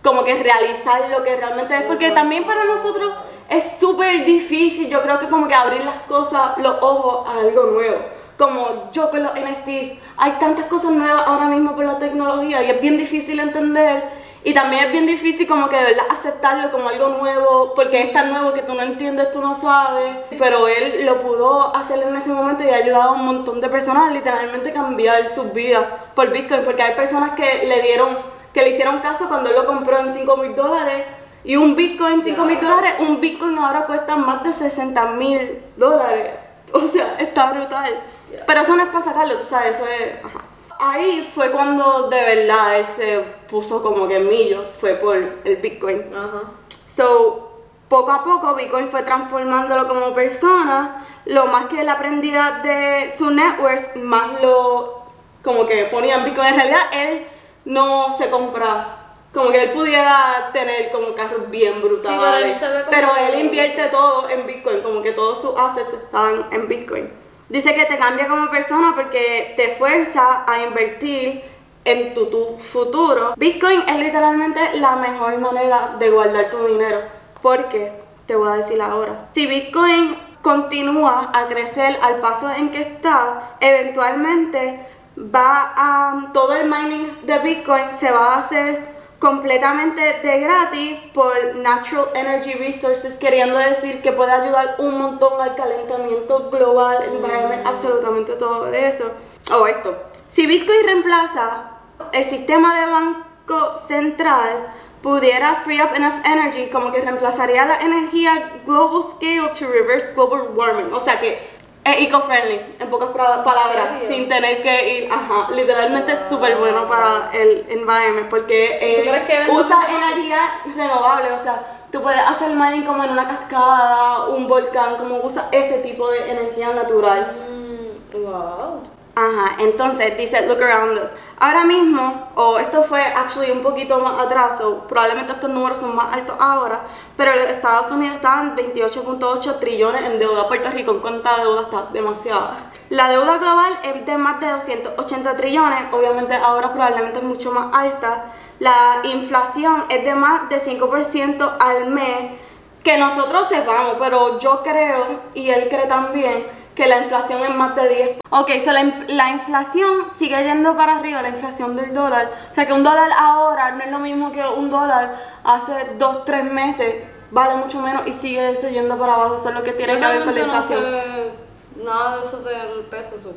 [0.03, 1.82] como que realizar lo que realmente es.
[1.82, 3.12] Porque también para nosotros
[3.49, 7.64] es súper difícil, yo creo que como que abrir las cosas, los ojos a algo
[7.66, 8.13] nuevo.
[8.39, 12.70] Como yo con los NFTs, hay tantas cosas nuevas ahora mismo por la tecnología y
[12.70, 14.24] es bien difícil entender.
[14.47, 18.12] Y también es bien difícil como que de verdad aceptarlo como algo nuevo, porque es
[18.12, 20.16] tan nuevo que tú no entiendes, tú no sabes.
[20.39, 23.70] Pero él lo pudo hacer en ese momento y ha ayudado a un montón de
[23.70, 28.18] personas a literalmente cambiar sus vidas por Bitcoin, porque hay personas que le dieron,
[28.53, 31.07] que le hicieron caso cuando él lo compró en 5 mil dólares.
[31.43, 36.32] Y un Bitcoin, 5 mil dólares, un Bitcoin ahora cuesta más de 60 mil dólares.
[36.72, 38.01] O sea, está brutal.
[38.47, 40.24] Pero eso no es para sacarlo, tú sabes, eso es...
[40.24, 40.41] ajá.
[40.78, 46.03] Ahí fue cuando de verdad él se puso como que millo, fue por el Bitcoin.
[46.14, 46.51] Ajá.
[46.87, 51.07] So, poco a poco Bitcoin fue transformándolo como persona.
[51.26, 55.05] Lo más que él aprendía de su network, más lo
[55.43, 56.49] como que ponía en Bitcoin.
[56.49, 57.26] En realidad él
[57.64, 59.01] no se compra.
[59.32, 62.57] Como que él pudiera tener como carros bien brutales.
[62.61, 66.68] pero él pero él invierte todo en Bitcoin, como que todos sus assets están en
[66.68, 67.24] Bitcoin.
[67.49, 71.42] Dice que te cambia como persona porque te fuerza a invertir
[71.84, 73.34] en tu, tu futuro.
[73.36, 77.03] Bitcoin es literalmente la mejor manera de guardar tu dinero.
[77.42, 77.92] Porque,
[78.26, 83.57] te voy a decir ahora, si Bitcoin continúa a crecer al paso en que está,
[83.61, 84.86] eventualmente
[85.16, 88.93] va a todo el mining de Bitcoin se va a hacer
[89.25, 95.57] completamente de gratis por Natural Energy Resources, queriendo decir que puede ayudar un montón al
[95.57, 99.12] calentamiento global, environment, absolutamente todo eso.
[99.51, 99.97] O esto,
[100.29, 101.70] si Bitcoin reemplaza
[102.12, 108.61] el sistema de banco central, pudiera free up enough energy, como que reemplazaría la energía
[108.66, 110.93] global scale to reverse global warming.
[110.93, 111.53] O sea que
[111.85, 117.30] es eco-friendly, en pocas palabras, sin tener que ir, ajá, literalmente es súper bueno para
[117.35, 121.61] el environment porque eh, ¿Tú crees que usa energía renovable, o sea,
[121.93, 126.30] tú puedes hacer mining como en una cascada, un volcán, como usa ese tipo de
[126.30, 127.37] energía natural.
[127.49, 128.82] Mm, wow.
[129.14, 131.11] Ajá, entonces dice look around us.
[131.41, 135.97] Ahora mismo, o esto fue actually un poquito más atrás, o probablemente estos números son
[135.97, 136.80] más altos ahora,
[137.16, 140.47] pero Estados Unidos estaban 28.8 trillones en deuda.
[140.47, 142.70] Puerto Rico en cuenta de deuda está demasiada.
[142.91, 147.74] La deuda global es de más de 280 trillones, obviamente ahora probablemente es mucho más
[147.74, 148.26] alta.
[148.61, 152.39] La inflación es de más de 5% al mes,
[152.85, 157.75] que nosotros sepamos, pero yo creo, y él cree también, que la inflación es más
[157.77, 158.11] de 10.
[158.31, 162.31] Ok, so la, la inflación sigue yendo para arriba, la inflación del dólar.
[162.51, 166.25] O sea que un dólar ahora no es lo mismo que un dólar hace dos,
[166.25, 167.05] tres meses.
[167.31, 169.37] Vale mucho menos y sigue eso yendo para abajo.
[169.37, 170.85] Eso es lo que tiene Yo que ver con la realmente no inflación.
[170.85, 173.35] sé nada de eso del peso sur.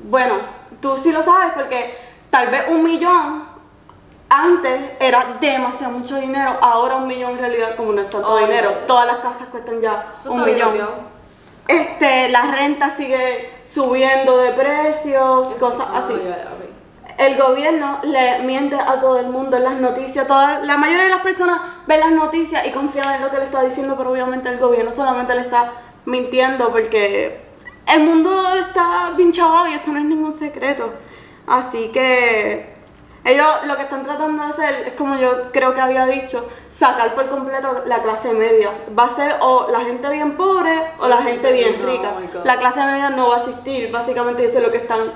[0.00, 0.34] Bueno,
[0.80, 1.96] tú sí lo sabes porque
[2.30, 3.44] tal vez un millón
[4.28, 8.38] antes era demasiado mucho dinero, ahora un millón en realidad como no es tanto Oh,
[8.38, 8.70] dinero.
[8.72, 8.86] no.
[8.86, 11.15] Todas las casas cuestan ya Eso un bien millón.
[11.68, 16.14] Este, la renta sigue subiendo de precio, cosas Ah, así.
[17.18, 20.26] El gobierno le miente a todo el mundo en las noticias.
[20.26, 23.44] Toda, la mayoría de las personas ven las noticias y confían en lo que le
[23.44, 25.72] está diciendo, pero obviamente el gobierno solamente le está
[26.04, 27.40] mintiendo porque
[27.92, 30.92] el mundo está bien chavado y eso no es ningún secreto.
[31.46, 32.74] Así que
[33.24, 36.46] ellos lo que están tratando de hacer es como yo creo que había dicho,
[36.78, 38.70] sacar por completo la clase media.
[38.98, 42.14] Va a ser o la gente bien pobre o la gente bien rica.
[42.44, 43.90] La clase media no va a existir.
[43.90, 45.12] Básicamente eso es lo que están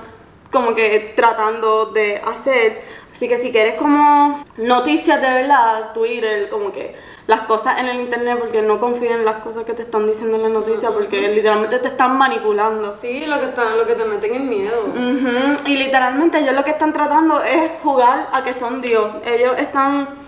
[0.51, 2.81] como que tratando de hacer.
[3.13, 6.95] Así que si quieres como noticias de verdad, Twitter, como que
[7.27, 10.37] las cosas en el internet, porque no confíen en las cosas que te están diciendo
[10.37, 12.93] en las noticias, porque literalmente te están manipulando.
[12.93, 14.85] Sí, lo que, están, lo que te meten es miedo.
[14.87, 19.07] Ujú, Y literalmente ellos lo que están tratando es jugar a que son Dios.
[19.25, 20.21] Ellos están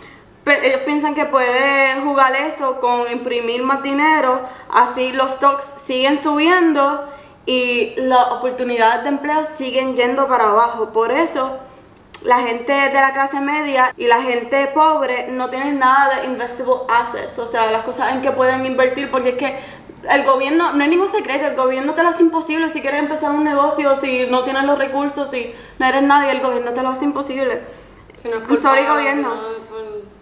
[0.46, 4.42] ellos piensan que puede jugar eso con imprimir más dinero,
[4.72, 7.10] así los stocks siguen subiendo
[7.46, 10.92] y las oportunidades de empleo siguen yendo para abajo.
[10.92, 11.60] Por eso
[12.24, 16.84] la gente de la clase media y la gente pobre no tienen nada de investable
[16.90, 19.60] assets, o sea, las cosas en que pueden invertir, porque es que
[20.10, 23.32] el gobierno, no hay ningún secreto, el gobierno te lo hace imposible si quieres empezar
[23.32, 26.90] un negocio, si no tienes los recursos, si no eres nadie, el gobierno te lo
[26.90, 27.62] hace imposible.
[28.18, 29.34] Si no es sorry, gobierno.
[29.34, 30.13] si no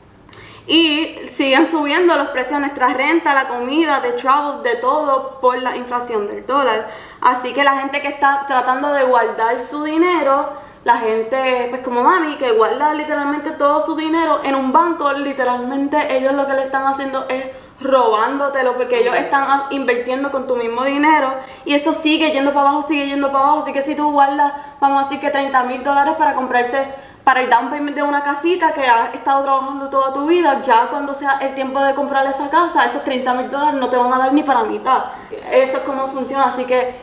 [0.72, 5.62] Y siguen subiendo los precios de nuestra renta, la comida, de travel, de todo por
[5.62, 6.88] la inflación del dólar.
[7.20, 10.54] Así que la gente que está tratando de guardar su dinero,
[10.86, 16.16] la gente, pues como mami, que guarda literalmente todo su dinero en un banco, literalmente
[16.16, 17.48] ellos lo que le están haciendo es
[17.82, 21.34] robándotelo porque ellos están invirtiendo con tu mismo dinero
[21.66, 23.64] y eso sigue yendo para abajo, sigue yendo para abajo.
[23.64, 27.42] Así que si tú guardas, vamos a decir que 30 mil dólares para comprarte para
[27.42, 31.14] el down payment de una casita que has estado trabajando toda tu vida, ya cuando
[31.14, 34.18] sea el tiempo de comprar esa casa, esos 30 mil dólares no te van a
[34.18, 35.04] dar ni para mitad.
[35.52, 36.96] Eso es como funciona, así que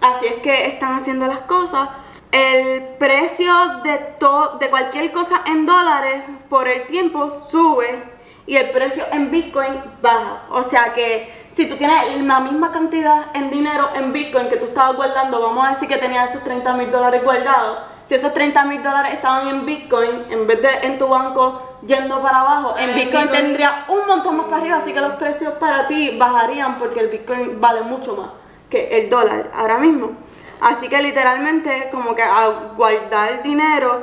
[0.00, 1.88] así es que están haciendo las cosas.
[2.32, 3.52] El precio
[3.84, 4.16] de,
[4.58, 8.10] de cualquier cosa en dólares por el tiempo sube
[8.46, 10.42] y el precio en Bitcoin baja.
[10.50, 14.66] O sea que si tú tienes la misma cantidad en dinero en Bitcoin que tú
[14.66, 18.64] estabas guardando, vamos a decir que tenías esos 30 mil dólares guardados, si esos 30
[18.64, 22.94] mil dólares estaban en Bitcoin, en vez de en tu banco yendo para abajo, en
[22.94, 23.42] Bitcoin, Bitcoin.
[23.42, 27.08] tendría un montón más para arriba, así que los precios para ti bajarían porque el
[27.08, 28.30] Bitcoin vale mucho más
[28.70, 30.12] que el dólar ahora mismo.
[30.60, 34.02] Así que literalmente como que a guardar dinero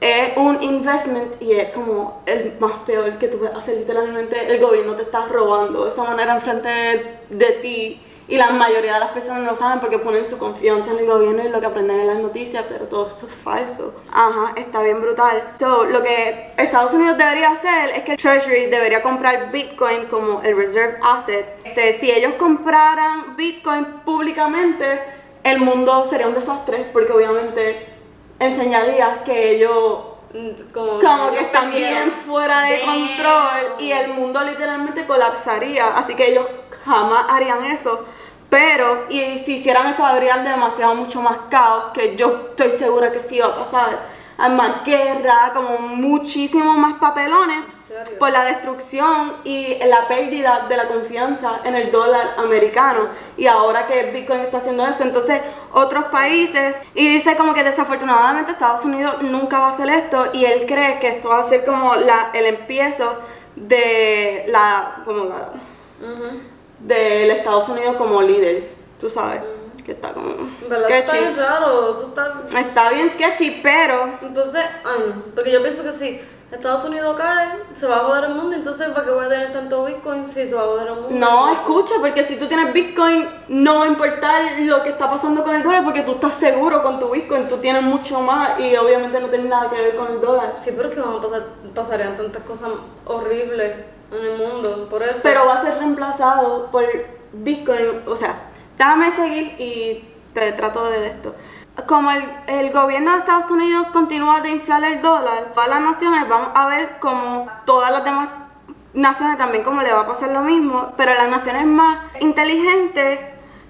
[0.00, 3.76] es un investment y es como el más peor que tú puedes hacer.
[3.76, 8.02] Literalmente el gobierno te está robando de esa manera enfrente de, de ti.
[8.30, 11.06] Y la mayoría de las personas no lo saben porque ponen su confianza en el
[11.06, 13.92] gobierno y lo que aprenden en las noticias, pero todo eso es falso.
[14.12, 15.42] Ajá, está bien brutal.
[15.48, 20.40] So, lo que Estados Unidos debería hacer es que el Treasury debería comprar Bitcoin como
[20.42, 21.44] el reserve asset.
[21.64, 25.02] Este, si ellos compraran Bitcoin públicamente,
[25.42, 27.86] el mundo sería un desastre porque obviamente
[28.38, 34.40] enseñaría que ellos Mm, Como, como que están bien fuera de control y el mundo
[34.42, 35.88] literalmente colapsaría.
[35.88, 36.46] Así que ellos
[36.84, 38.04] jamás harían eso.
[38.50, 43.20] Pero, y si hicieran eso, habrían demasiado mucho más caos, que yo estoy segura que
[43.20, 44.20] sí va a pasar.
[44.36, 47.62] Hay más guerra, como muchísimo más papelones
[48.18, 53.08] por la destrucción y la pérdida de la confianza en el dólar americano.
[53.36, 55.42] Y ahora que Bitcoin está haciendo eso, entonces
[55.72, 60.46] otros países, y dice como que desafortunadamente Estados Unidos nunca va a hacer esto, y
[60.46, 63.18] él cree que esto va a ser como la, el empiezo
[63.54, 65.50] de la, como la,
[66.00, 66.49] Ujú.
[66.80, 69.42] Del Estados Unidos como líder, tú sabes,
[69.84, 70.28] que está como.
[70.30, 71.34] Eso Está bien sketchy.
[71.40, 72.58] raro, eso está...
[72.58, 76.20] Está bien sketchy, pero Entonces, ay no, porque yo pienso que si
[76.50, 79.52] Estados Unidos cae, se va a joder el mundo, entonces ¿para qué voy a tener
[79.52, 81.10] tanto Bitcoin si se va a joder el mundo?
[81.12, 85.44] No, escucha, porque si tú tienes Bitcoin, no va a importar lo que está pasando
[85.44, 88.74] con el dólar, porque tú estás seguro con tu Bitcoin, tú tienes mucho más y
[88.76, 90.56] obviamente no tienes nada que ver con el dólar.
[90.64, 92.70] Sí, pero es que van a pasar, pasarían tantas cosas
[93.06, 93.72] horribles
[94.10, 95.20] en el mundo, por eso.
[95.22, 96.84] Pero va a ser reemplazado por
[97.32, 98.34] Bitcoin, o sea,
[98.76, 101.34] déjame seguir y te trato de esto.
[101.86, 106.28] Como el, el gobierno de Estados Unidos continúa de inflar el dólar, todas las naciones
[106.28, 108.28] vamos a ver como todas las demás
[108.92, 113.20] naciones también como le va a pasar lo mismo, pero las naciones más inteligentes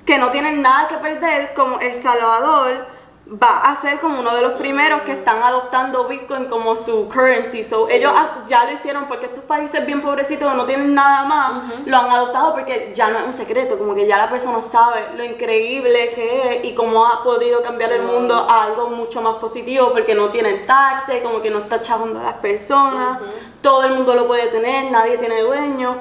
[0.06, 2.86] que no tienen nada que perder, como El Salvador,
[3.30, 7.62] va a ser como uno de los primeros que están adoptando Bitcoin como su currency.
[7.62, 8.12] So, ellos
[8.48, 11.52] ya lo hicieron porque estos países bien pobrecitos no tienen nada más,
[11.86, 15.10] lo han adoptado porque ya no es un secreto, como que ya la persona sabe
[15.16, 19.36] lo increíble que es y cómo ha podido cambiar el mundo a algo mucho más
[19.36, 23.20] positivo porque no tienen taxes, como que no está chavando a las personas,
[23.62, 25.96] todo el mundo lo puede tener, nadie tiene dueño.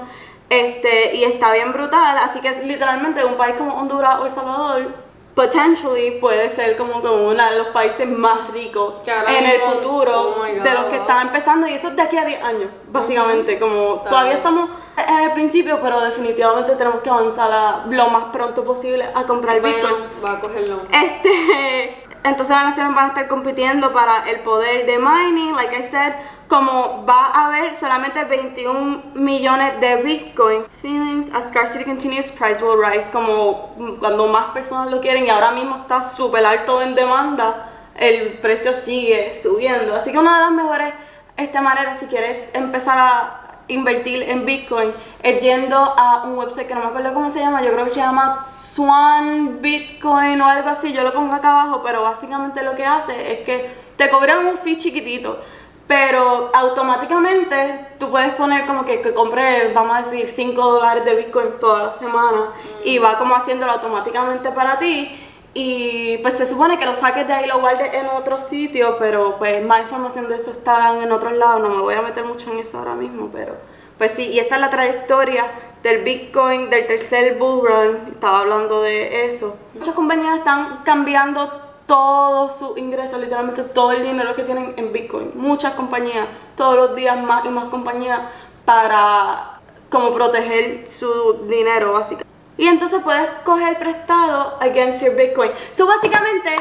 [0.49, 4.31] Este, y está bien brutal, así que es literalmente un país como Honduras o El
[4.31, 5.08] Salvador,
[5.43, 10.43] potentially puede ser como, como uno de los países más ricos en el futuro oh
[10.43, 14.01] de los que están empezando y eso es de aquí a 10 años, básicamente, como
[14.07, 19.05] todavía estamos en el principio, pero definitivamente tenemos que avanzar a- lo más pronto posible
[19.15, 19.95] a comprar Bueno, Bitcoin.
[20.25, 20.81] va a cogerlo.
[20.91, 25.83] Este, entonces las naciones van a estar compitiendo para el poder de mining, like I
[25.83, 26.13] said,
[26.47, 30.65] como va a haber solamente 21 millones de Bitcoin.
[30.81, 35.51] Feelings as scarcity continues, price will rise, como cuando más personas lo quieren y ahora
[35.51, 39.95] mismo está súper alto en demanda, el precio sigue subiendo.
[39.95, 40.93] Así que una de las mejores
[41.37, 43.38] este, maneras, si quieres empezar a
[43.69, 44.91] invertir en Bitcoin
[45.23, 47.91] es yendo a un website que no me acuerdo cómo se llama, yo creo que
[47.91, 52.75] se llama Swan Bitcoin o algo así, yo lo pongo acá abajo, pero básicamente lo
[52.75, 55.39] que hace es que te cobran un fee chiquitito,
[55.87, 61.15] pero automáticamente tú puedes poner como que, que compre, vamos a decir, 5 dólares de
[61.15, 62.51] Bitcoin toda la semana
[62.83, 65.28] y va como haciéndolo automáticamente para ti.
[65.53, 68.97] Y pues se supone que lo saques de ahí y lo guardes en otro sitio,
[68.99, 71.61] pero pues más información de eso está en otros lados.
[71.61, 73.55] No me voy a meter mucho en eso ahora mismo, pero
[73.97, 74.27] pues sí.
[74.27, 75.45] Y esta es la trayectoria
[75.81, 78.13] del Bitcoin, del tercer bull run.
[78.13, 79.55] Estaba hablando de eso.
[79.73, 85.31] Muchas compañías están cambiando todos sus ingresos, literalmente todo el dinero que tienen en Bitcoin.
[85.33, 88.19] Muchas compañías, todos los días más y más compañías
[88.63, 92.28] para como proteger su dinero básicamente.
[92.59, 95.49] Y entonces puedes coger prestado against your Bitcoin.
[95.71, 96.57] So básicamente,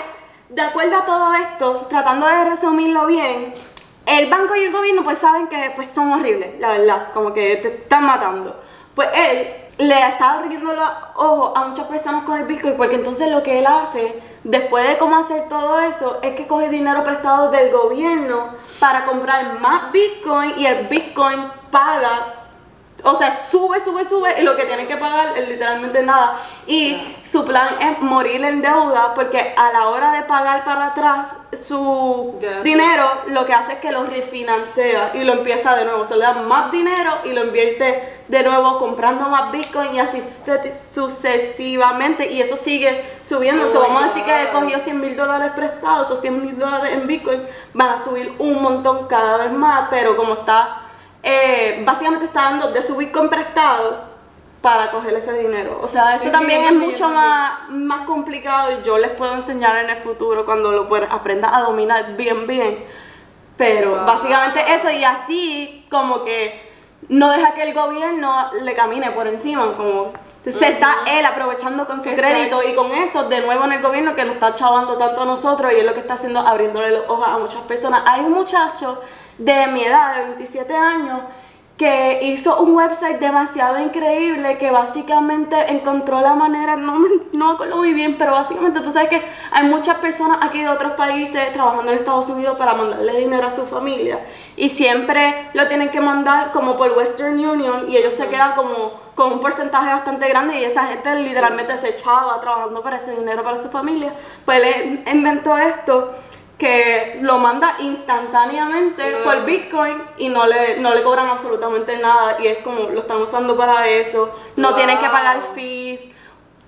[0.48, 3.52] de acuerdo a todo esto, tratando de resumirlo bien,
[4.06, 7.56] el banco y el gobierno pues saben que pues son horribles, la verdad, como que
[7.56, 8.62] te están matando.
[8.94, 13.28] Pues él le está abriendo los ojos a muchas personas con el Bitcoin porque entonces
[13.32, 17.50] lo que él hace, después de cómo hacer todo eso, es que coge dinero prestado
[17.50, 22.37] del gobierno para comprar más Bitcoin y el Bitcoin paga
[23.04, 26.40] o sea, sube, sube, sube y lo que tienen que pagar es literalmente nada.
[26.66, 31.28] Y su plan es morir en deuda porque a la hora de pagar para atrás
[31.52, 32.46] su sí.
[32.64, 36.04] dinero, lo que hace es que lo refinancia y lo empieza de nuevo.
[36.04, 40.20] Se le da más dinero y lo invierte de nuevo comprando más Bitcoin y así
[40.20, 42.30] suce- sucesivamente.
[42.30, 43.64] Y eso sigue subiendo.
[43.64, 46.44] Oh O sea, my vamos a decir que cogió 100 mil dólares prestados o 100
[46.44, 47.42] mil dólares en Bitcoin,
[47.74, 49.86] van a subir un montón cada vez más.
[49.88, 50.82] Pero como está
[51.22, 54.06] eh, básicamente está dando de su Bitcoin prestado
[54.62, 55.80] para coger ese dinero.
[55.82, 59.76] O sea, eso Sí, también es mucho más, más complicado y yo les puedo enseñar
[59.84, 62.84] en el futuro cuando lo puedas aprendas a dominar bien, bien.
[63.56, 64.04] Pero Wow.
[64.06, 66.68] básicamente eso y así como que
[67.08, 70.12] no deja que el gobierno le camine por encima, como
[70.44, 72.30] se está él aprovechando con su Exacto.
[72.32, 75.24] crédito y con eso de nuevo en el gobierno que nos está chavando tanto a
[75.24, 78.02] nosotros y es lo que está haciendo abriéndole los ojos a muchas personas.
[78.06, 79.02] Hay un muchacho
[79.38, 81.20] de mi edad, de 27 años,
[81.78, 87.54] que hizo un website demasiado increíble que básicamente encontró la manera, no me, no me
[87.54, 89.22] acuerdo muy bien, pero básicamente tú sabes que
[89.52, 93.50] hay muchas personas aquí de otros países trabajando en Estados Unidos para mandarle dinero a
[93.50, 94.18] su familia
[94.56, 99.08] y siempre lo tienen que mandar como por Western Union y ellos se quedan como
[99.14, 103.44] con un porcentaje bastante grande y esa gente literalmente se echaba trabajando para ese dinero
[103.44, 104.14] para su familia.
[104.44, 106.12] Pues él inventó esto
[106.58, 112.48] que lo manda instantáneamente por Bitcoin y no le, no le cobran absolutamente nada y
[112.48, 114.76] es como lo están usando para eso, no Wow.
[114.76, 116.10] tienen que pagar fees.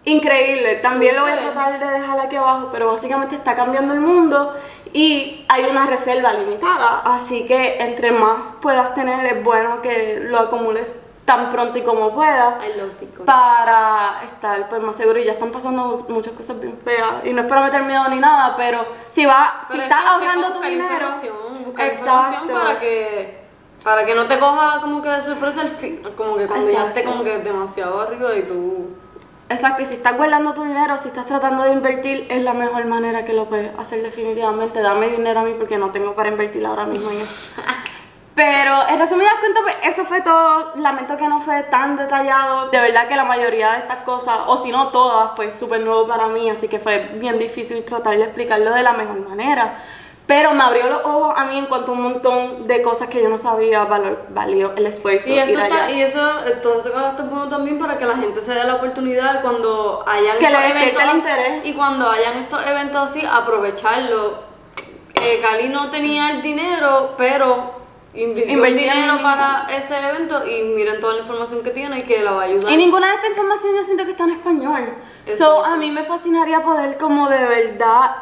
[0.05, 4.01] Increíble, también lo voy a tratar de dejar aquí abajo, pero básicamente está cambiando el
[4.01, 4.55] mundo
[4.95, 10.39] y hay una reserva limitada, así que entre más puedas tener es bueno que lo
[10.39, 10.87] acumules
[11.31, 13.25] tan pronto y como Bitcoin.
[13.25, 15.21] para estar pues más seguro.
[15.21, 17.25] Y ya están pasando muchas cosas bien feas.
[17.25, 20.05] Y no es para meter miedo ni nada pero si va si Pero es estás
[20.05, 22.53] ahorrando tu dinero información, buscar información exacto.
[22.53, 23.41] para que
[23.85, 26.89] para que no te coja como que de sorpresa el fin, como que cuando ya
[26.89, 28.89] esté como que demasiado arriba y tú
[29.49, 32.85] exacto y si estás guardando tu dinero si estás tratando de invertir es la mejor
[32.87, 34.83] manera que lo puedes hacer definitivamente.
[34.83, 37.63] Dame dinero a mí porque no tengo para invertir ahora mismo en eso
[38.35, 40.73] Pero en resumidas cuentas, pues eso fue todo.
[40.77, 42.69] Lamento que no fue tan detallado.
[42.71, 46.07] De verdad que la mayoría de estas cosas, o si no todas, fue súper nuevo
[46.07, 49.83] para mí, así que fue bien difícil tratar de explicarlo de la mejor manera.
[50.27, 53.21] Pero me abrió los ojos a mí en cuanto a un montón de cosas que
[53.21, 55.29] yo no sabía, valor- valió el esfuerzo.
[55.29, 55.91] y eso ir está, allá.
[55.91, 56.21] y eso
[56.63, 59.43] todo eso que hablaste es bueno también para que la gente se dé la oportunidad
[59.43, 61.67] cuando hayan Que estos despierte el eventos interés.
[61.67, 64.35] y cuando hayan estos eventos así aprovecharlo
[65.21, 67.80] eh, Cali no tenía el dinero pero
[68.15, 72.23] invirtió en dinero para ese evento y miren toda la información que tiene y que
[72.23, 74.95] la va a ayudar Y ninguna de esta información yo siento que está en español.
[75.37, 78.17] So, a mí me fascinaría poder como de verdad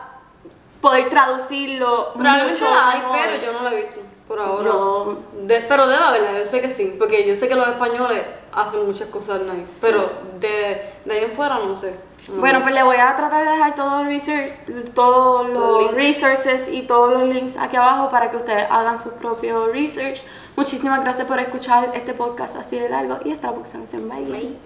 [0.80, 2.12] poder traducirlo.
[2.14, 4.64] probablemente la hay pero yo no la he visto por ahora.
[4.64, 5.16] Yo-
[5.46, 8.22] De- pero debe haberla, yo sé que sí, porque yo sé que los españoles
[8.52, 11.94] hacen muchas cosas nice, pero de, de ahí en fuera no sé.
[12.30, 12.40] No.
[12.40, 14.52] Bueno, pues le voy a tratar de dejar todos los, research,
[14.94, 19.68] todos los resources y todos los links aquí abajo para que ustedes hagan su propio
[19.68, 20.22] research.
[20.56, 23.84] Muchísimas gracias por escuchar este podcast así de largo y hasta la próxima.
[24.14, 24.24] Bye.
[24.26, 24.58] Bye.